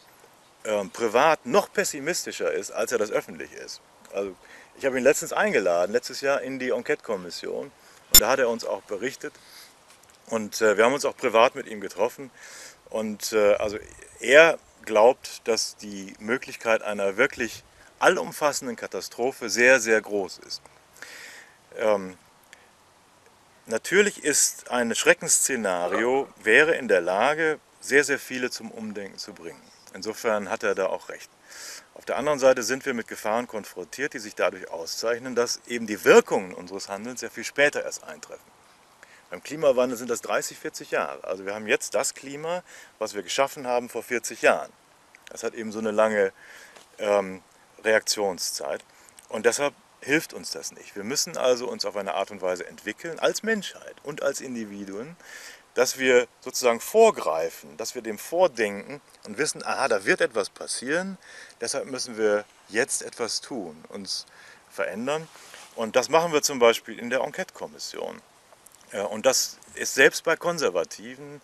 [0.66, 3.80] äh, privat noch pessimistischer ist, als er das öffentlich ist.
[4.12, 4.34] Also
[4.78, 7.70] ich habe ihn letztens eingeladen, letztes Jahr in die Enquete-Kommission.
[8.10, 9.32] Und da hat er uns auch berichtet.
[10.26, 12.30] Und äh, wir haben uns auch privat mit ihm getroffen.
[12.90, 13.78] Und äh, also
[14.20, 17.62] er glaubt, dass die Möglichkeit einer wirklich
[17.98, 20.62] allumfassenden Katastrophe sehr, sehr groß ist.
[21.76, 22.16] Ähm,
[23.66, 29.60] natürlich ist ein Schreckensszenario, wäre in der Lage, sehr, sehr viele zum Umdenken zu bringen.
[29.96, 31.30] Insofern hat er da auch recht.
[31.94, 35.86] Auf der anderen Seite sind wir mit Gefahren konfrontiert, die sich dadurch auszeichnen, dass eben
[35.86, 38.44] die Wirkungen unseres Handelns sehr viel später erst eintreffen.
[39.30, 41.24] Beim Klimawandel sind das 30, 40 Jahre.
[41.24, 42.62] Also wir haben jetzt das Klima,
[42.98, 44.70] was wir geschaffen haben vor 40 Jahren.
[45.30, 46.32] Das hat eben so eine lange
[46.98, 47.42] ähm,
[47.82, 48.84] Reaktionszeit.
[49.30, 50.94] Und deshalb hilft uns das nicht.
[50.94, 55.16] Wir müssen also uns auf eine Art und Weise entwickeln, als Menschheit und als Individuen,
[55.76, 61.18] dass wir sozusagen vorgreifen, dass wir dem vordenken und wissen, aha, da wird etwas passieren,
[61.60, 64.24] deshalb müssen wir jetzt etwas tun, uns
[64.70, 65.28] verändern.
[65.74, 68.22] Und das machen wir zum Beispiel in der Enquete-Kommission.
[69.10, 71.42] Und das ist selbst bei Konservativen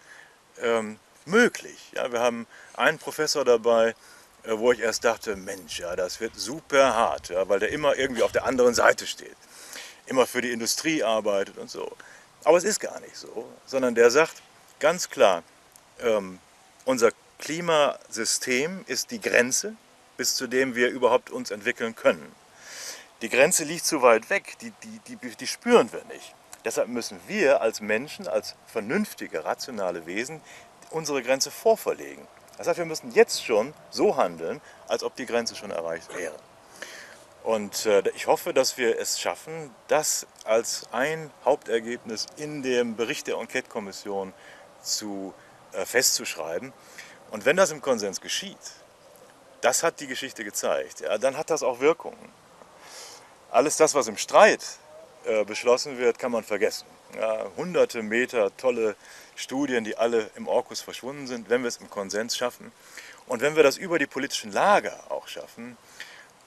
[0.63, 1.93] ähm, möglich.
[1.95, 3.95] Ja, wir haben einen Professor dabei,
[4.45, 7.97] äh, wo ich erst dachte, Mensch, ja, das wird super hart, ja, weil der immer
[7.97, 9.37] irgendwie auf der anderen Seite steht,
[10.07, 11.95] immer für die Industrie arbeitet und so.
[12.45, 14.43] Aber es ist gar nicht so, sondern der sagt
[14.81, 15.43] ganz klar,
[16.01, 16.39] ähm,
[16.85, 19.77] unser Klimasystem ist die Grenze,
[20.17, 22.35] bis zu dem wir überhaupt uns entwickeln können.
[23.23, 26.35] Die Grenze liegt zu weit weg, die, die, die, die spüren wir nicht.
[26.65, 30.41] Deshalb müssen wir als Menschen, als vernünftige, rationale Wesen
[30.91, 32.27] unsere Grenze vorverlegen.
[32.59, 36.37] Das heißt, wir müssen jetzt schon so handeln, als ob die Grenze schon erreicht wäre.
[37.43, 43.27] Und äh, ich hoffe, dass wir es schaffen, das als ein Hauptergebnis in dem Bericht
[43.27, 44.33] der Enquete-Kommission
[44.81, 45.35] zu,
[45.73, 46.73] äh, festzuschreiben.
[47.33, 48.59] Und wenn das im Konsens geschieht,
[49.61, 52.33] das hat die Geschichte gezeigt, ja, dann hat das auch Wirkungen.
[53.51, 54.65] Alles das, was im Streit
[55.25, 56.87] äh, beschlossen wird, kann man vergessen.
[57.17, 58.97] Ja, hunderte Meter tolle
[59.35, 62.73] Studien, die alle im Orkus verschwunden sind, wenn wir es im Konsens schaffen.
[63.27, 65.77] Und wenn wir das über die politischen Lager auch schaffen,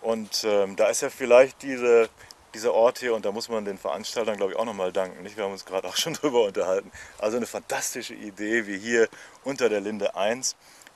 [0.06, 2.10] und ähm, da ist ja vielleicht diese,
[2.54, 5.24] dieser Ort hier, und da muss man den Veranstaltern, glaube ich, auch nochmal danken.
[5.24, 5.36] Nicht?
[5.36, 6.92] Wir haben uns gerade auch schon drüber unterhalten.
[7.18, 9.10] Also eine fantastische Idee, wie hier
[9.44, 10.56] unter der Linde 1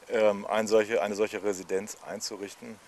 [0.09, 2.79] ähm, eine, solche, eine solche Residenz einzurichten.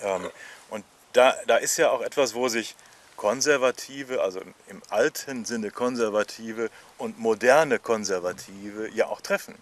[0.00, 0.30] Ähm,
[0.70, 2.74] und da, da ist ja auch etwas, wo sich
[3.16, 9.56] Konservative, also im alten Sinne Konservative und moderne Konservative ja auch treffen.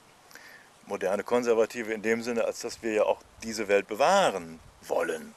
[0.87, 5.35] Moderne Konservative in dem Sinne, als dass wir ja auch diese Welt bewahren wollen.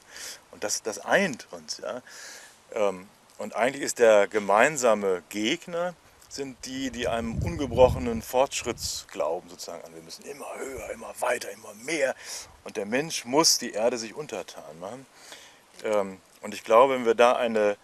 [0.62, 1.78] Das, das eint uns.
[1.78, 2.02] Ja.
[2.72, 5.94] Ähm, und eigentlich ist der gemeinsame Gegner
[6.28, 9.94] sind die, die einem ungebrochenen Fortschrittsglauben sozusagen an.
[9.94, 12.14] Wir müssen immer höher, immer weiter, immer mehr.
[12.64, 15.06] Und der Mensch muss die Erde sich untertan machen.
[15.84, 17.76] Ähm, und ich glaube, wenn wir da eine,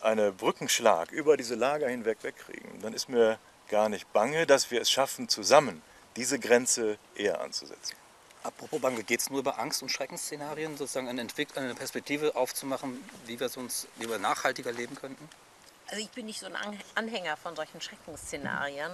[0.00, 3.38] eine Brückenschlag über diese Lager hinweg wegkriegen, dann ist mir
[3.68, 5.82] gar nicht bange, dass wir es schaffen, zusammen
[6.16, 7.96] diese Grenze eher anzusetzen.
[8.42, 13.04] Apropos Bange, geht es nur über Angst- und Schreckensszenarien, sozusagen eine, Entwick eine Perspektive aufzumachen,
[13.26, 15.28] wie wir, sonst, wie nachhaltiger leben könnten?
[15.88, 16.56] Also ich bin nicht so ein
[16.94, 18.92] Anhänger von solchen Schreckensszenarien,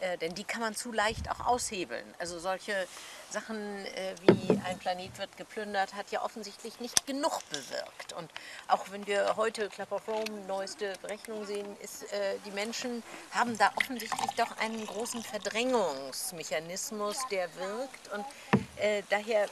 [0.00, 2.04] äh, denn die kann man zu leicht auch aushebeln.
[2.18, 2.86] Also solche
[3.30, 8.12] Sachen äh, wie ein Planet wird geplündert hat ja offensichtlich nicht genug bewirkt.
[8.12, 8.30] Und
[8.68, 13.56] auch wenn wir heute Club of Rome neueste Berechnungen sehen, ist, äh, die Menschen haben
[13.56, 18.12] da offensichtlich doch einen großen Verdrängungsmechanismus, der wirkt.
[18.12, 18.24] Und
[18.76, 19.46] äh, daher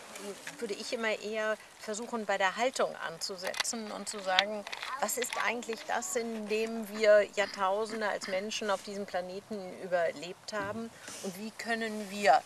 [0.58, 4.64] würde ich immer eher versuchen, bei der Haltung anzusetzen und zu sagen,
[5.00, 10.90] was ist eigentlich das, in dem wir Jahrtausende als Menschen auf diesem Planeten überlebt haben
[11.22, 12.40] und wie können wir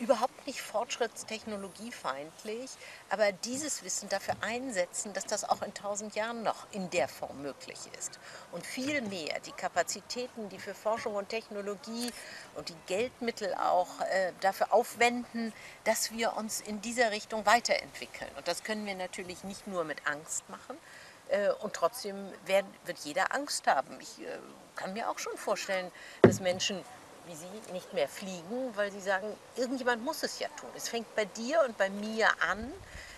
[0.00, 2.70] überhaupt nicht fortschrittstechnologiefeindlich,
[3.10, 7.42] aber dieses Wissen dafür einsetzen, dass das auch in tausend Jahren noch in der Form
[7.42, 8.18] möglich ist.
[8.52, 12.10] Und vielmehr die Kapazitäten, die für Forschung und Technologie
[12.56, 15.52] und die Geldmittel auch äh, dafür aufwenden,
[15.84, 18.30] dass wir uns in dieser Richtung weiterentwickeln.
[18.36, 20.76] Und das können wir natürlich nicht nur mit Angst machen,
[21.30, 23.98] äh, und trotzdem wird jeder Angst haben.
[24.00, 24.38] Ich äh,
[24.76, 25.90] kann mir auch schon vorstellen,
[26.22, 26.82] dass Menschen
[27.26, 30.70] wie Sie nicht mehr fliegen, weil Sie sagen, irgendjemand muss es ja tun.
[30.76, 32.72] Es fängt bei dir und bei mir an,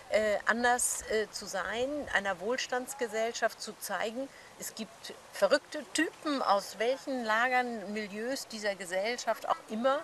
[0.09, 4.29] äh, anders äh, zu sein, einer Wohlstandsgesellschaft zu zeigen.
[4.59, 9.99] Es gibt verrückte Typen aus welchen Lagern, Milieus dieser Gesellschaft auch immer.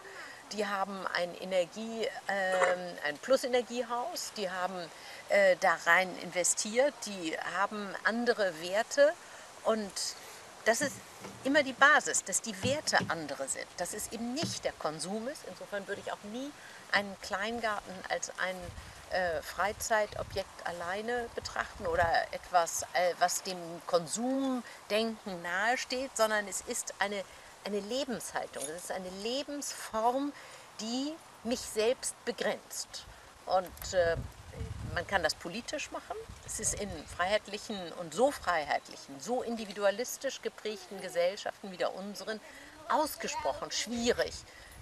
[0.54, 4.90] Die haben ein Energie, äh, ein Plusenergiehaus, die haben
[5.30, 9.14] äh, da rein investiert, die haben andere Werte
[9.64, 9.92] und
[10.66, 10.96] das ist
[11.44, 15.44] immer die Basis, dass die Werte andere sind, dass es eben nicht der Konsum ist.
[15.48, 16.52] Insofern würde ich auch nie
[16.92, 18.56] einen Kleingarten als ein
[19.12, 27.24] äh, Freizeitobjekt alleine betrachten oder etwas, äh, was dem Konsumdenken nahesteht, sondern es ist eine,
[27.66, 30.32] eine Lebenshaltung, es ist eine Lebensform,
[30.80, 33.06] die mich selbst begrenzt.
[33.46, 34.16] Und äh,
[35.00, 36.18] man kann das politisch machen.
[36.46, 42.42] Es ist in freiheitlichen und so freiheitlichen, so individualistisch geprägten Gesellschaften wie der unseren
[42.90, 44.34] ausgesprochen schwierig,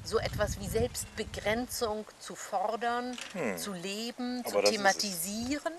[0.04, 3.60] so etwas wie Selbstbegrenzung zu fordern, hm.
[3.60, 5.74] zu leben, Aber zu thematisieren.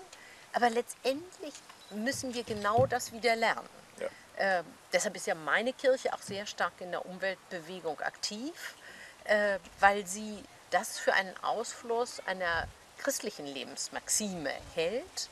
[0.53, 1.53] Aber letztendlich
[1.89, 3.67] müssen wir genau das wieder lernen.
[3.99, 4.59] Ja.
[4.59, 8.53] Äh, deshalb ist ja meine Kirche auch sehr stark in der Umweltbewegung aktiv,
[9.25, 15.29] äh, weil sie das für einen Ausfluss einer christlichen Lebensmaxime hält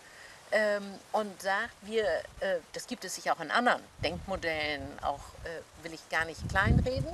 [0.52, 2.06] ähm, und sagt, wir,
[2.40, 6.48] äh, das gibt es sich auch in anderen Denkmodellen, auch äh, will ich gar nicht
[6.50, 7.10] kleinreden,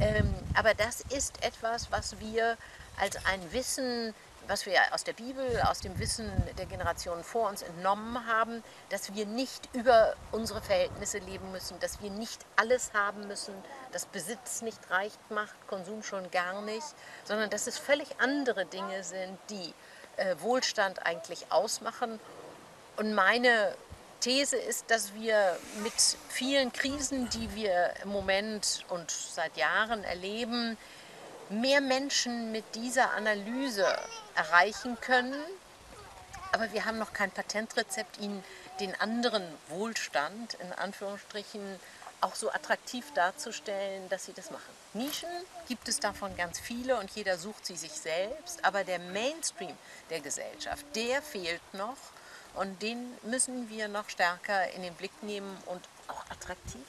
[0.00, 2.56] ähm, aber das ist etwas, was wir
[3.00, 4.14] als ein Wissen
[4.48, 9.14] was wir aus der Bibel, aus dem Wissen der Generationen vor uns entnommen haben, dass
[9.14, 13.54] wir nicht über unsere Verhältnisse leben müssen, dass wir nicht alles haben müssen,
[13.92, 16.86] dass Besitz nicht reicht macht, Konsum schon gar nicht,
[17.24, 19.74] sondern dass es völlig andere Dinge sind, die
[20.16, 22.18] äh, Wohlstand eigentlich ausmachen.
[22.96, 23.74] Und meine
[24.20, 25.92] These ist, dass wir mit
[26.28, 30.76] vielen Krisen, die wir im Moment und seit Jahren erleben,
[31.50, 33.86] mehr Menschen mit dieser Analyse
[34.34, 35.42] erreichen können.
[36.52, 38.42] Aber wir haben noch kein Patentrezept, ihnen
[38.80, 41.78] den anderen Wohlstand in Anführungsstrichen
[42.20, 44.72] auch so attraktiv darzustellen, dass sie das machen.
[44.92, 45.28] Nischen
[45.68, 49.76] gibt es davon ganz viele und jeder sucht sie sich selbst, aber der Mainstream
[50.10, 51.96] der Gesellschaft, der fehlt noch
[52.54, 56.86] und den müssen wir noch stärker in den Blick nehmen und auch attraktiv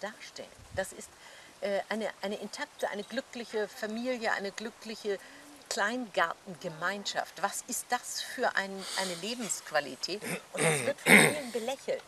[0.00, 0.48] darstellen.
[0.74, 1.08] Das ist
[1.88, 5.18] eine, eine intakte, eine glückliche Familie, eine glückliche
[5.68, 7.42] Kleingartengemeinschaft.
[7.42, 10.22] Was ist das für ein, eine Lebensqualität?
[10.52, 12.02] Und das wird von vielen belächelt.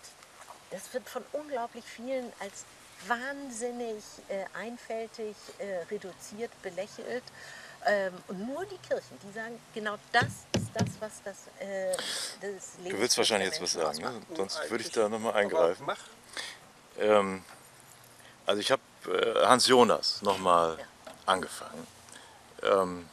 [0.70, 2.64] Das wird von unglaublich vielen als
[3.06, 7.22] wahnsinnig äh, einfältig äh, reduziert, belächelt.
[7.86, 11.92] Ähm, und nur die Kirchen, die sagen, genau das ist das, was das, äh,
[12.40, 14.20] das Leben Du willst wahrscheinlich jetzt was sagen, ne?
[14.36, 15.86] sonst würde ich da nochmal eingreifen.
[16.98, 17.44] Ähm,
[18.46, 20.84] also ich habe äh, Hans Jonas nochmal ja.
[21.26, 21.86] angefangen
[22.62, 23.08] ähm,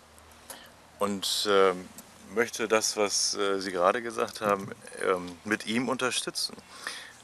[0.99, 1.88] und ähm,
[2.34, 6.55] möchte das, was äh, Sie gerade gesagt haben, ähm, mit ihm unterstützen.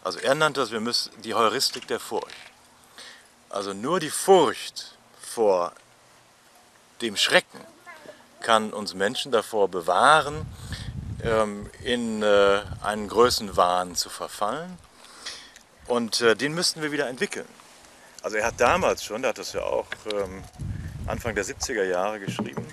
[0.04, 2.36] Also er nannte das, wir müssen die Heuristik der Furcht.
[3.50, 5.74] Also nur die Furcht vor
[7.02, 7.60] dem Schrecken
[8.42, 10.46] kann uns Menschen davor bewahren,
[11.24, 14.78] ähm, in äh, einen Größenwahn zu verfallen.
[15.88, 17.48] Und äh, den müssten wir wieder entwickeln.
[18.22, 20.44] Also er hat damals schon, der hat das ja auch ähm,
[21.08, 22.66] Anfang der 70er Jahre geschrieben,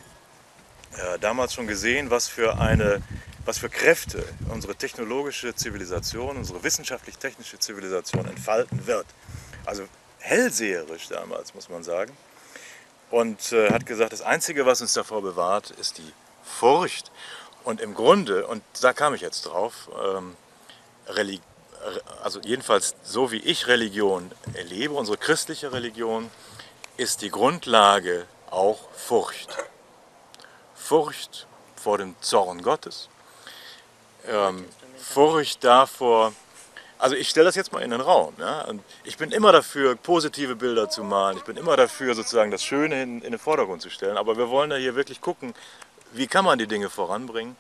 [0.97, 3.03] äh, damals schon gesehen, was für eine
[3.49, 9.07] was für Kräfte unsere technologische Zivilisation, unsere wissenschaftlich-technische Zivilisation entfalten wird.
[9.65, 9.85] Also
[10.19, 12.15] hellseherisch damals, muss man sagen.
[13.11, 17.11] Und äh, hat gesagt, das Einzige, was uns davor bewahrt, ist die Furcht.
[17.65, 20.37] Und im Grunde, und da kam ich jetzt drauf, ähm,
[22.23, 26.31] also jedenfalls so wie ich Religion erlebe, unsere christliche Religion,
[26.97, 29.57] ist die Grundlage auch Furcht.
[30.75, 33.09] Furcht vor dem Zorn Gottes,
[34.27, 34.67] ähm,
[34.99, 36.33] Furcht davor,
[36.99, 38.35] also ich stelle das jetzt mal in den Raum.
[38.39, 38.63] Ja?
[38.63, 41.37] Und ich bin immer dafür, positive Bilder zu malen.
[41.37, 44.17] Ich bin immer dafür, sozusagen das Schöne in, in den Vordergrund zu stellen.
[44.17, 45.55] Aber wir wollen ja hier wirklich gucken,
[46.13, 47.57] wie kann man die Dinge voranbringen.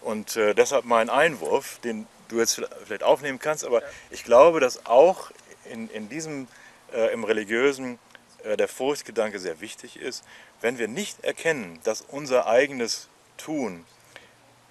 [0.00, 3.64] Und äh, deshalb mein Einwurf, den du jetzt vielleicht aufnehmen kannst.
[3.64, 5.30] Aber ich glaube, dass auch
[5.70, 6.48] in, in diesem,
[6.92, 7.98] äh, im religiösen,
[8.44, 10.24] äh, der Furchtgedanke sehr wichtig ist.
[10.60, 13.84] Wenn wir nicht erkennen, dass unser eigenes Tun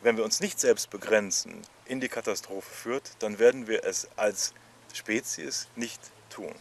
[0.02, 4.54] wenn wir uns nicht selbst begrenzen, in die Katastrophe führt, dann werden wir es als
[4.94, 6.54] Spezies nicht tun.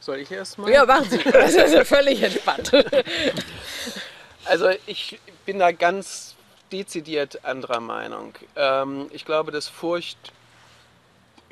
[0.00, 0.70] Soll ich erstmal?
[0.72, 1.18] Ja, machen Sie.
[1.18, 2.72] Das ist ja völlig entspannt.
[4.44, 6.34] Also ich bin da ganz
[6.72, 8.34] dezidiert anderer Meinung.
[8.56, 10.32] Ähm, ich glaube, dass Furcht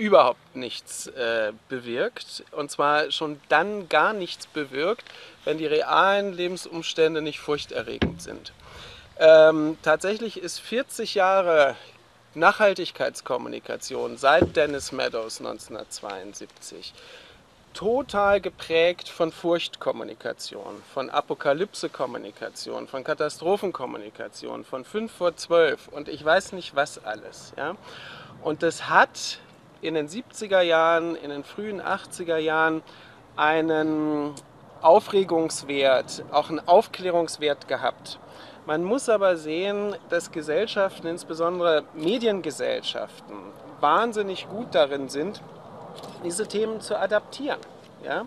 [0.01, 2.43] überhaupt nichts äh, bewirkt.
[2.53, 5.05] Und zwar schon dann gar nichts bewirkt,
[5.45, 8.55] wenn die realen Lebensumstände nicht furchterregend sind.
[9.19, 11.77] Ähm, tatsächlich ist 40 Jahre
[12.35, 16.95] Nachhaltigkeitskommunikation seit Dennis Meadows 1972
[17.73, 26.53] total geprägt von Furchtkommunikation, von Apokalypsekommunikation, von Katastrophenkommunikation, von 5 vor 12 und ich weiß
[26.53, 27.53] nicht was alles.
[27.57, 27.77] Ja?
[28.43, 29.39] Und das hat
[29.83, 32.83] in den 70er Jahren, in den frühen 80er Jahren
[33.37, 34.35] einen
[34.83, 38.19] Aufregungswert, auch einen Aufklärungswert gehabt.
[38.67, 43.37] Man muss aber sehen, dass Gesellschaften, insbesondere Mediengesellschaften,
[43.81, 45.43] wahnsinnig gut darin sind,
[46.25, 47.61] diese Themen zu adaptieren.
[48.05, 48.27] Ja?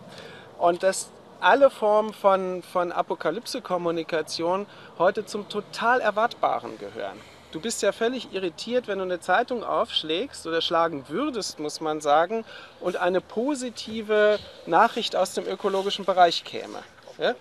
[0.58, 4.66] Und dass alle Formen von, von Apokalypse-Kommunikation
[4.98, 7.20] heute zum total Erwartbaren gehören.
[7.52, 12.02] Du bist ja völlig irritiert, wenn du eine Zeitung aufschlägst oder schlagen würdest, muss man
[12.02, 12.46] sagen,
[12.80, 16.80] und eine positive Nachricht aus dem ökologischen Bereich käme.
[17.20, 17.36] Ja?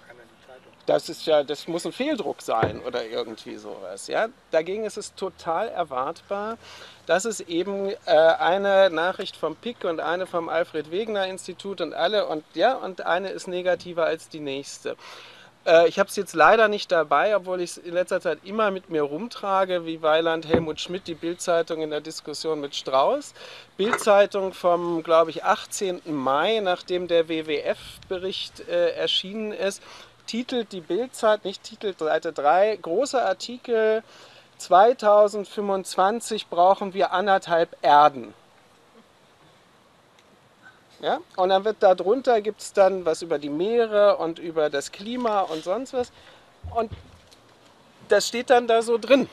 [0.86, 4.08] das ist ja, das muss ein Fehldruck sein oder irgendwie sowas.
[4.08, 4.28] Ja?
[4.50, 6.58] Dagegen ist es total erwartbar,
[7.06, 11.94] dass es eben äh, eine Nachricht vom PIC und eine vom Alfred Wegener Institut und
[11.94, 14.96] alle und ja, und eine ist negativer als die nächste.
[15.66, 18.70] Äh, ich habe es jetzt leider nicht dabei, obwohl ich es in letzter Zeit immer
[18.70, 23.34] mit mir rumtrage, wie Weiland Helmut Schmidt, die Bildzeitung in der Diskussion mit Strauß.
[23.76, 26.02] Bildzeitung vom, glaube ich, 18.
[26.06, 29.82] Mai, nachdem der WWF-Bericht äh, erschienen ist
[30.26, 34.02] titelt die Bildzeit, nicht titelt Seite 3, großer Artikel,
[34.62, 38.34] 2025 brauchen wir anderthalb Erden.
[41.00, 41.18] Ja?
[41.36, 45.40] Und dann wird darunter gibt es dann was über die Meere und über das Klima
[45.40, 46.12] und sonst was.
[46.74, 46.90] Und
[48.08, 49.28] das steht dann da so drin.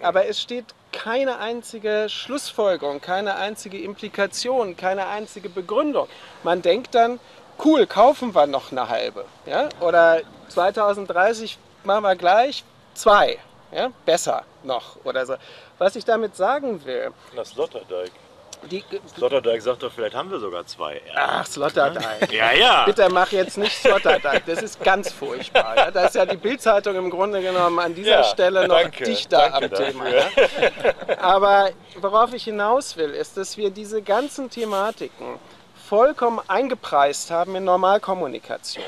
[0.00, 6.08] Aber es steht keine einzige Schlussfolgerung, keine einzige Implikation, keine einzige Begründung.
[6.44, 7.18] Man denkt dann,
[7.64, 9.24] cool, kaufen wir noch eine halbe.
[9.44, 9.68] Ja?
[9.80, 12.64] Oder 2030 machen wir gleich
[12.94, 13.38] zwei.
[13.72, 13.90] Ja?
[14.04, 15.34] Besser noch oder so.
[15.78, 17.12] Was ich damit sagen will.
[17.36, 18.10] Das Sloterdijk.
[18.70, 21.00] Die, Sloterdijk sagt doch, vielleicht haben wir sogar zwei.
[21.14, 22.32] Ach, Sloterdijk.
[22.32, 22.84] ja, ja.
[22.86, 24.44] Bitte mach jetzt nicht Sloterdijk.
[24.46, 25.76] Das ist ganz furchtbar.
[25.76, 25.90] Ja?
[25.92, 29.54] Da ist ja die Bildzeitung im Grunde genommen an dieser ja, Stelle noch danke, dichter
[29.54, 29.86] am dafür.
[29.86, 30.08] Thema.
[30.08, 30.24] Ja?
[31.20, 35.38] Aber worauf ich hinaus will, ist, dass wir diese ganzen Thematiken
[35.88, 38.84] vollkommen eingepreist haben in Normalkommunikation.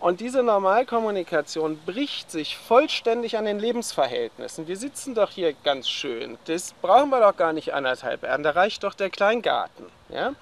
[0.00, 4.68] Und diese Normalkommunikation bricht sich vollständig an den Lebensverhältnissen.
[4.68, 6.38] Wir sitzen doch hier ganz schön.
[6.44, 8.44] Das brauchen wir doch gar nicht anderthalb Erden.
[8.44, 9.86] Da reicht doch der Kleingarten.
[10.08, 10.34] Ja?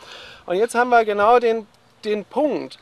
[0.45, 1.67] Und jetzt haben wir genau den,
[2.05, 2.79] den Punkt.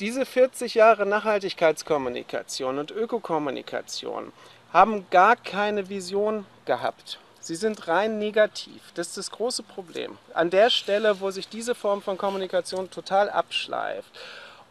[0.00, 4.32] Diese 40 Jahre Nachhaltigkeitskommunikation und Ökokommunikation
[4.72, 7.18] haben gar keine Vision gehabt.
[7.40, 8.92] Sie sind rein negativ.
[8.94, 10.16] Das ist das große Problem.
[10.32, 14.10] An der Stelle, wo sich diese Form von Kommunikation total abschleift.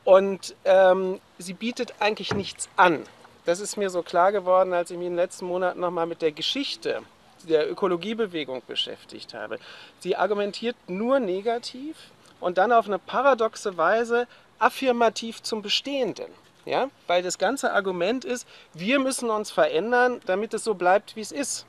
[0.03, 3.03] Und ähm, sie bietet eigentlich nichts an.
[3.45, 6.21] Das ist mir so klar geworden, als ich mich in den letzten Monaten nochmal mit
[6.21, 7.01] der Geschichte
[7.43, 9.57] der Ökologiebewegung beschäftigt habe.
[9.99, 11.95] Sie argumentiert nur negativ
[12.39, 14.27] und dann auf eine paradoxe Weise
[14.59, 16.31] affirmativ zum Bestehenden.
[16.65, 16.89] Ja?
[17.07, 21.31] Weil das ganze Argument ist, wir müssen uns verändern, damit es so bleibt, wie es
[21.31, 21.65] ist.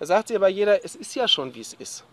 [0.00, 2.04] Da sagt sie aber jeder, es ist ja schon, wie es ist.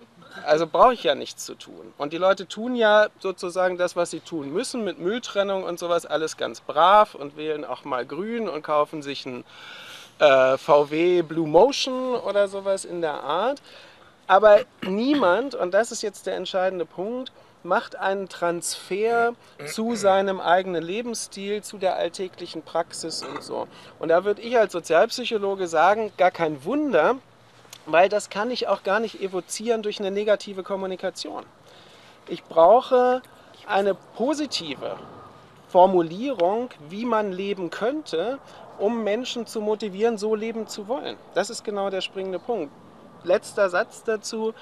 [0.45, 1.93] Also brauche ich ja nichts zu tun.
[1.97, 6.05] Und die Leute tun ja sozusagen das, was sie tun müssen, mit Mülltrennung und sowas,
[6.05, 9.43] alles ganz brav und wählen auch mal grün und kaufen sich ein
[10.19, 13.61] äh, VW Blue Motion oder sowas in der Art.
[14.27, 17.31] Aber niemand, und das ist jetzt der entscheidende Punkt,
[17.63, 19.33] macht einen Transfer
[19.65, 23.67] zu seinem eigenen Lebensstil, zu der alltäglichen Praxis und so.
[23.99, 27.15] Und da würde ich als Sozialpsychologe sagen, gar kein Wunder,
[27.87, 31.43] weil das kann ich auch gar nicht evozieren durch eine negative Kommunikation.
[32.27, 33.21] Ich brauche
[33.65, 34.97] eine positive
[35.69, 38.39] Formulierung, wie man leben könnte,
[38.77, 41.17] um Menschen zu motivieren, so leben zu wollen.
[41.33, 42.71] Das ist genau der springende Punkt.
[43.23, 44.53] Letzter Satz dazu.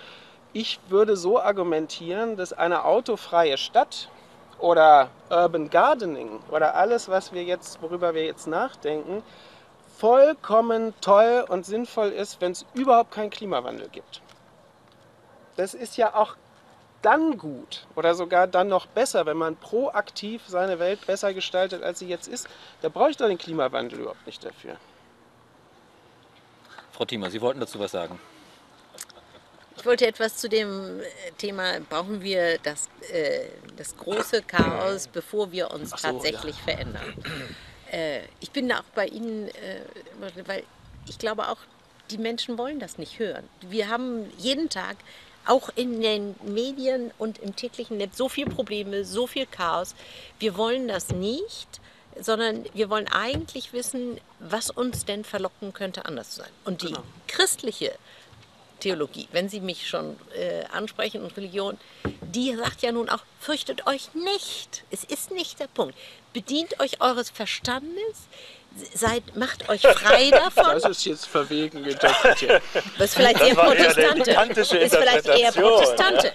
[0.54, 4.10] Ich würde so argumentieren, dass eine autofreie Stadt
[4.60, 9.22] oder Urban Gardening oder alles, was wir jetzt, worüber wir jetzt nachdenken,
[9.98, 14.22] vollkommen toll und sinnvoll ist, wenn es überhaupt keinen Klimawandel gibt.
[15.56, 16.36] Das ist ja auch
[17.02, 22.00] dann gut oder sogar dann noch besser, wenn man proaktiv seine Welt besser gestaltet, als
[22.00, 22.48] sie jetzt ist.
[22.82, 24.78] Da brauche ich doch den Klimawandel überhaupt nicht dafür.
[26.92, 28.20] Frau Thiemer, Sie wollten dazu was sagen.
[29.78, 35.52] Ich wollte etwas zu dem äh, Thema, brauchen wir das, äh, das große Chaos, bevor
[35.52, 37.14] wir uns so, tatsächlich verändern.
[37.96, 39.82] Äh, ich bin auch bei Ihnen, äh,
[40.46, 40.64] weil
[41.08, 41.58] ich glaube auch,
[42.12, 43.48] die Menschen wollen das nicht hören.
[43.62, 44.98] Wir haben jeden Tag
[45.48, 49.96] auch in den Medien und im täglichen Netz so viele Probleme, so viel Chaos.
[50.40, 51.80] Wir wollen das nicht,
[52.20, 56.52] sondern wir wollen eigentlich wissen, was uns denn verlocken könnte, anders zu sein.
[56.64, 56.94] Und die
[57.28, 57.94] christliche
[58.86, 61.80] Theologie, wenn Sie mich schon äh, ansprechen und Religion,
[62.22, 64.84] die sagt ja nun auch, fürchtet euch nicht.
[64.92, 65.96] Es ist nicht der Punkt.
[66.34, 68.28] Bedient euch eures Verstandes,
[68.94, 70.66] seid, macht euch frei davon.
[70.66, 72.62] Das ist jetzt verwegen interpretiert.
[73.00, 74.62] Das ist vielleicht eher war eher Protestante.
[74.62, 75.52] Ist vielleicht eher.
[75.52, 76.34] Protestante.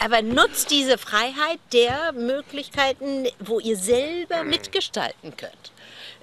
[0.00, 5.72] Aber nutzt diese Freiheit der Möglichkeiten, wo ihr selber mitgestalten könnt.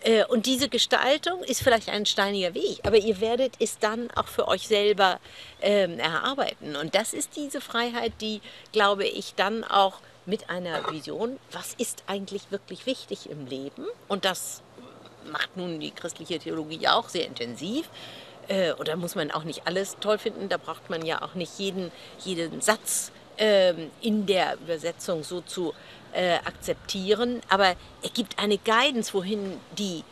[0.02, 4.28] Äh, Und diese Gestaltung ist vielleicht ein steiniger Weg, aber ihr werdet es dann auch
[4.28, 5.20] für euch selber
[5.62, 6.76] ähm, erarbeiten.
[6.76, 8.42] Und das ist diese Freiheit, die,
[8.72, 13.86] glaube ich, dann auch mit einer Vision, was ist eigentlich wirklich wichtig im Leben?
[14.08, 14.62] Und das
[15.32, 17.90] macht nun die christliche Theologie ja auch sehr intensiv.
[18.48, 20.50] Äh, und da muss man auch nicht alles toll finden.
[20.50, 21.92] Da braucht man ja auch nicht jeden,
[22.24, 25.74] jeden Satz ähm, in der Übersetzung so zu
[26.14, 27.42] äh, akzeptieren.
[27.50, 30.04] Aber er gibt eine Guidance, wohin die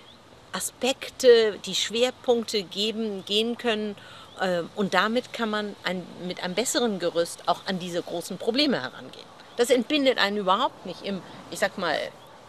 [0.51, 3.95] Aspekte, die Schwerpunkte geben, gehen können.
[4.41, 8.81] Ähm, und damit kann man ein, mit einem besseren Gerüst auch an diese großen Probleme
[8.81, 9.25] herangehen.
[9.57, 11.21] Das entbindet einen überhaupt nicht im,
[11.51, 11.97] ich sag mal,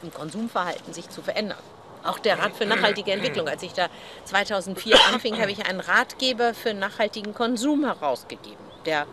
[0.03, 1.59] im Konsumverhalten sich zu verändern.
[2.05, 3.49] Auch der Rat für nachhaltige Entwicklung.
[3.49, 3.89] Als ich da
[4.25, 8.65] 2004 anfing, habe ich einen Ratgeber für nachhaltigen Konsum herausgegeben.
[8.85, 9.07] Der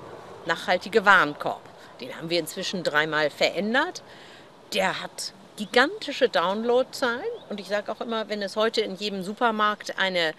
[0.45, 1.61] nachhaltige Warenkorb.
[2.03, 4.03] Den haben wir inzwischen dreimal verändert.
[4.73, 7.23] Der hat gigantische Downloadzahlen.
[7.49, 10.33] Und ich sage auch immer, wenn es heute in jedem Supermarkt eine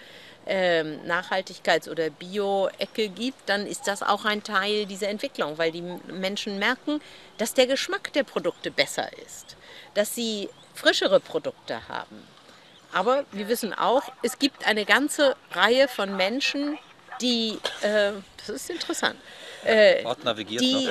[0.46, 5.80] ähm, Nachhaltigkeits- oder Bio-Ecke gibt, dann ist das auch ein Teil dieser Entwicklung, weil die
[5.80, 7.00] Menschen merken,
[7.38, 9.56] dass der Geschmack der Produkte besser ist,
[9.94, 12.28] dass sie frischere Produkte haben.
[12.92, 16.78] Aber wir wissen auch, es gibt eine ganze Reihe von Menschen,
[17.22, 19.16] die, äh, das ist interessant,
[19.64, 20.88] äh, Ort navigiert die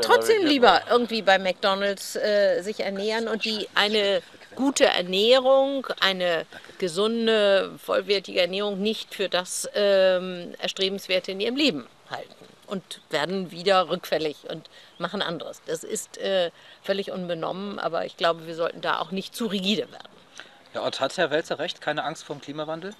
[0.00, 4.22] trotzdem lieber irgendwie bei McDonalds äh, sich ernähren und die eine
[4.54, 6.46] gute Ernährung, eine
[6.78, 12.34] gesunde, vollwertige Ernährung nicht für das ähm, Erstrebenswerte in ihrem Leben halten
[12.66, 14.68] und werden wieder rückfällig und
[14.98, 15.62] machen anderes.
[15.66, 16.50] Das ist äh,
[16.82, 20.08] völlig unbenommen, aber ich glaube, wir sollten da auch nicht zu rigide werden.
[20.74, 21.80] Ja, und hat Herr Welzer recht?
[21.80, 22.94] Keine Angst vor dem Klimawandel?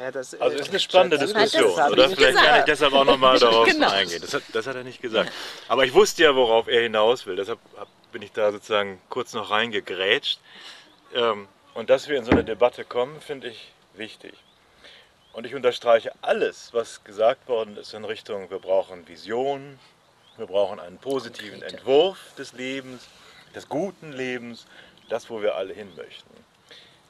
[0.00, 2.06] Ja, das, Also äh, ist eine spannende Diskussion, das oder?
[2.08, 2.46] ich Vielleicht gesagt.
[2.48, 3.90] kann ich deshalb auch nochmal darauf Genau.
[3.90, 4.20] eingehen.
[4.20, 5.32] Das hat, das hat er nicht gesagt.
[5.68, 7.36] Aber ich wusste ja, worauf er hinaus will.
[7.36, 7.58] Deshalb
[8.12, 10.40] bin ich da sozusagen kurz noch reingegrätscht.
[11.14, 14.34] Ähm, Und dass wir in so eine Debatte kommen, finde ich wichtig.
[15.32, 19.78] Und ich unterstreiche alles, was gesagt worden ist in Richtung, wir brauchen Vision,
[20.36, 21.76] wir brauchen einen positiven Konkrete.
[21.76, 23.02] Entwurf des Lebens,
[23.54, 24.66] des guten Lebens,
[25.08, 26.30] das, wo wir alle hin möchten.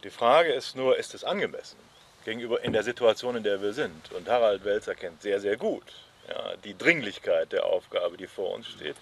[0.05, 1.77] Die Frage ist nur, ist es angemessen
[2.25, 4.13] gegenüber in der Situation, in der wir sind?
[4.13, 5.85] Und Harald Welzer kennt sehr, sehr gut
[6.29, 8.97] ja, die Dringlichkeit der Aufgabe, die vor uns steht.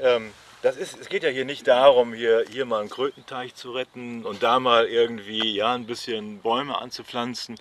[0.00, 3.72] Ähm, das ist, es geht ja hier nicht darum, hier, hier mal einen Krötenteich zu
[3.72, 7.56] retten und da mal irgendwie ja, ein bisschen Bäume anzupflanzen,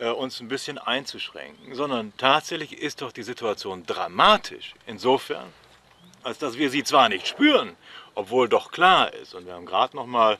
[0.00, 4.74] äh, uns ein bisschen einzuschränken, sondern tatsächlich ist doch die Situation dramatisch.
[4.86, 5.52] Insofern,
[6.22, 7.76] als dass wir sie zwar nicht spüren,
[8.14, 10.38] obwohl doch klar ist, und wir haben gerade noch mal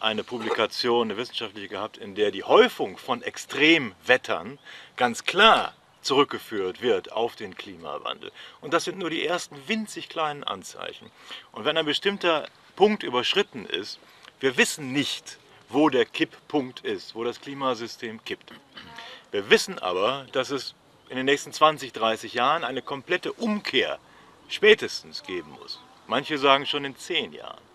[0.00, 4.58] eine Publikation, eine wissenschaftliche gehabt, in der die Häufung von Extremwettern
[4.96, 8.30] ganz klar zurückgeführt wird auf den Klimawandel.
[8.60, 11.10] Und das sind nur die ersten winzig kleinen Anzeichen.
[11.52, 13.98] Und wenn ein bestimmter Punkt überschritten ist,
[14.40, 15.38] wir wissen nicht,
[15.68, 18.52] wo der Kipppunkt ist, wo das Klimasystem kippt.
[19.32, 20.74] Wir wissen aber, dass es
[21.08, 23.98] in den nächsten 20, 30 Jahren eine komplette Umkehr
[24.48, 25.80] spätestens geben muss.
[26.06, 27.65] Manche sagen schon in 10 Jahren.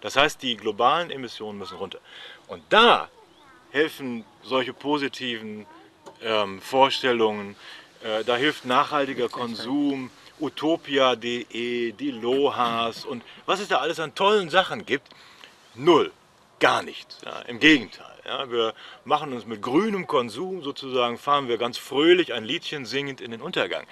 [0.00, 1.98] Das heißt, die globalen Emissionen müssen runter.
[2.48, 3.08] Und da
[3.70, 5.66] helfen solche positiven
[6.22, 7.56] ähm, Vorstellungen,
[8.02, 14.50] äh, da hilft nachhaltiger Konsum, utopia.de, die Lohas und was es da alles an tollen
[14.50, 15.08] Sachen gibt.
[15.74, 16.12] Null,
[16.60, 17.18] gar nichts.
[17.24, 18.06] Ja, Im Gegenteil.
[18.24, 18.74] Ja, wir
[19.04, 23.40] machen uns mit grünem Konsum sozusagen, fahren wir ganz fröhlich ein Liedchen singend in den
[23.40, 23.86] Untergang.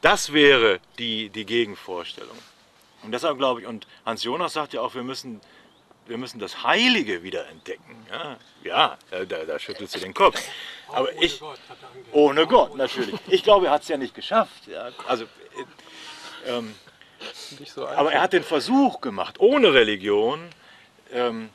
[0.00, 2.36] Das wäre die, die Gegenvorstellung.
[3.06, 5.40] Und deshalb glaube ich, und Hans Jonas sagt ja auch, wir müssen,
[6.06, 8.04] wir müssen das Heilige wieder entdecken.
[8.10, 10.42] Ja, ja da, da schüttelst du den Kopf.
[10.88, 11.58] Aber ohne ich, Gott
[12.10, 13.14] ohne Gott natürlich.
[13.28, 14.66] Ich glaube, er hat es ja nicht geschafft.
[14.66, 16.74] Ja, also, äh, ähm,
[17.64, 20.48] so aber er hat den Versuch gemacht, ohne Religion
[21.12, 21.50] ähm,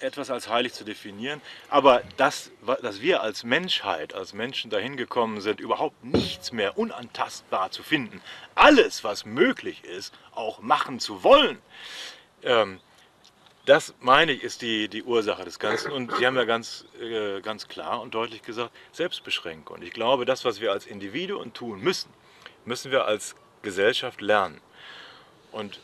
[0.00, 1.40] etwas als heilig zu definieren.
[1.68, 2.50] Aber das,
[2.82, 8.20] dass wir als Menschheit, als Menschen dahin gekommen sind, überhaupt nichts mehr unantastbar zu finden,
[8.54, 11.58] alles, was möglich ist, auch machen zu wollen,
[12.42, 12.80] ähm,
[13.66, 15.90] das meine ich, ist die, die Ursache des Ganzen.
[15.90, 19.76] Und Sie haben ja ganz, äh, ganz klar und deutlich gesagt, Selbstbeschränkung.
[19.76, 22.12] Und ich glaube, das, was wir als Individuen tun müssen,
[22.66, 24.60] müssen wir als Gesellschaft lernen.
[25.50, 25.80] Und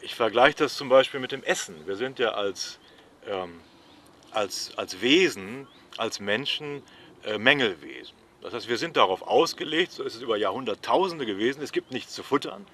[0.00, 1.86] ich vergleiche das zum Beispiel mit dem Essen.
[1.86, 2.78] Wir sind ja als
[3.26, 3.60] ähm,
[4.30, 5.66] als, als Wesen,
[5.96, 6.82] als Menschen
[7.24, 8.14] äh, Mängelwesen.
[8.42, 12.12] Das heißt, wir sind darauf ausgelegt, so ist es über Jahrhunderttausende gewesen, es gibt nichts
[12.12, 12.66] zu futtern.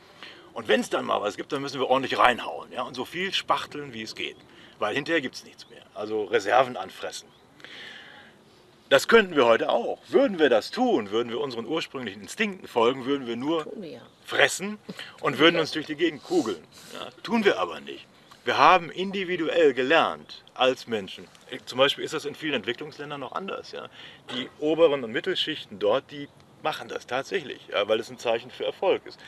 [0.54, 3.04] Und wenn es dann mal was gibt, dann müssen wir ordentlich reinhauen ja, und so
[3.04, 4.36] viel spachteln, wie es geht.
[4.78, 5.82] Weil hinterher gibt es nichts mehr.
[5.94, 7.28] Also Reserven anfressen.
[8.88, 9.98] Das könnten wir heute auch.
[10.08, 13.66] Würden wir das tun, würden wir unseren ursprünglichen Instinkten folgen, würden wir nur
[14.24, 14.78] fressen
[15.20, 16.64] und würden uns durch die Gegend kugeln.
[16.94, 18.06] Ja, tun wir aber nicht.
[18.48, 21.28] Wir haben individuell gelernt als Menschen.
[21.66, 23.72] Zum Beispiel ist das in vielen Entwicklungsländern noch anders.
[23.72, 23.90] Ja.
[24.32, 26.30] Die oberen und Mittelschichten dort, die
[26.62, 29.20] machen das tatsächlich, ja, weil es ein Zeichen für Erfolg ist.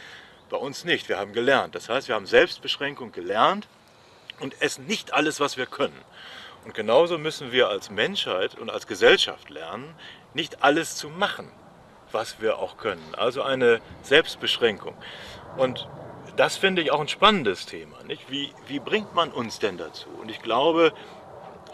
[0.48, 1.10] Bei uns nicht.
[1.10, 1.74] Wir haben gelernt.
[1.74, 3.68] Das heißt, wir haben Selbstbeschränkung gelernt
[4.38, 6.00] und essen nicht alles, was wir können.
[6.64, 9.94] Und genauso müssen wir als Menschheit und als Gesellschaft lernen,
[10.32, 11.52] nicht alles zu machen,
[12.10, 13.14] was wir auch können.
[13.18, 14.96] Also eine Selbstbeschränkung.
[15.58, 15.90] Und
[16.40, 18.02] das finde ich auch ein spannendes Thema.
[18.04, 18.30] Nicht?
[18.30, 20.08] Wie, wie bringt man uns denn dazu?
[20.22, 20.94] Und ich glaube,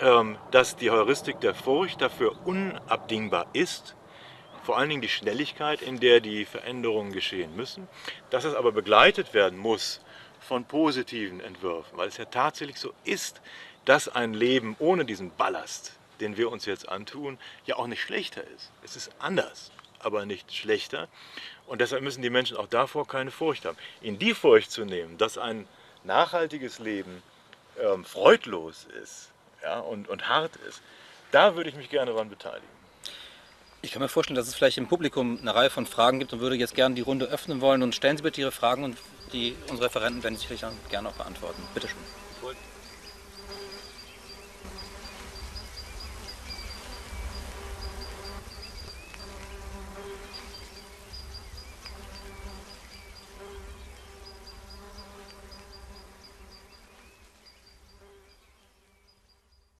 [0.00, 3.94] ähm, dass die Heuristik der Furcht dafür unabdingbar ist,
[4.64, 7.86] vor allen Dingen die Schnelligkeit, in der die Veränderungen geschehen müssen,
[8.30, 10.00] dass es aber begleitet werden muss
[10.40, 13.40] von positiven Entwürfen, weil es ja tatsächlich so ist,
[13.84, 18.42] dass ein Leben ohne diesen Ballast, den wir uns jetzt antun, ja auch nicht schlechter
[18.56, 18.72] ist.
[18.82, 19.70] Es ist anders,
[20.06, 21.08] aber nicht schlechter.
[21.66, 23.76] Und deshalb müssen die Menschen auch davor keine Furcht haben.
[24.00, 25.66] In die Furcht zu nehmen, dass ein
[26.04, 27.22] nachhaltiges Leben
[27.78, 29.30] ähm, freudlos ist
[29.62, 30.80] ja, und, und hart ist,
[31.32, 32.76] da würde ich mich gerne daran beteiligen.
[33.82, 36.40] Ich kann mir vorstellen, dass es vielleicht im Publikum eine Reihe von Fragen gibt und
[36.40, 37.82] würde jetzt gerne die Runde öffnen wollen.
[37.82, 38.96] Und stellen Sie bitte Ihre Fragen und
[39.32, 41.62] die, unsere Referenten werden sie sicherlich gerne auch beantworten.
[41.74, 42.25] Bitte schön.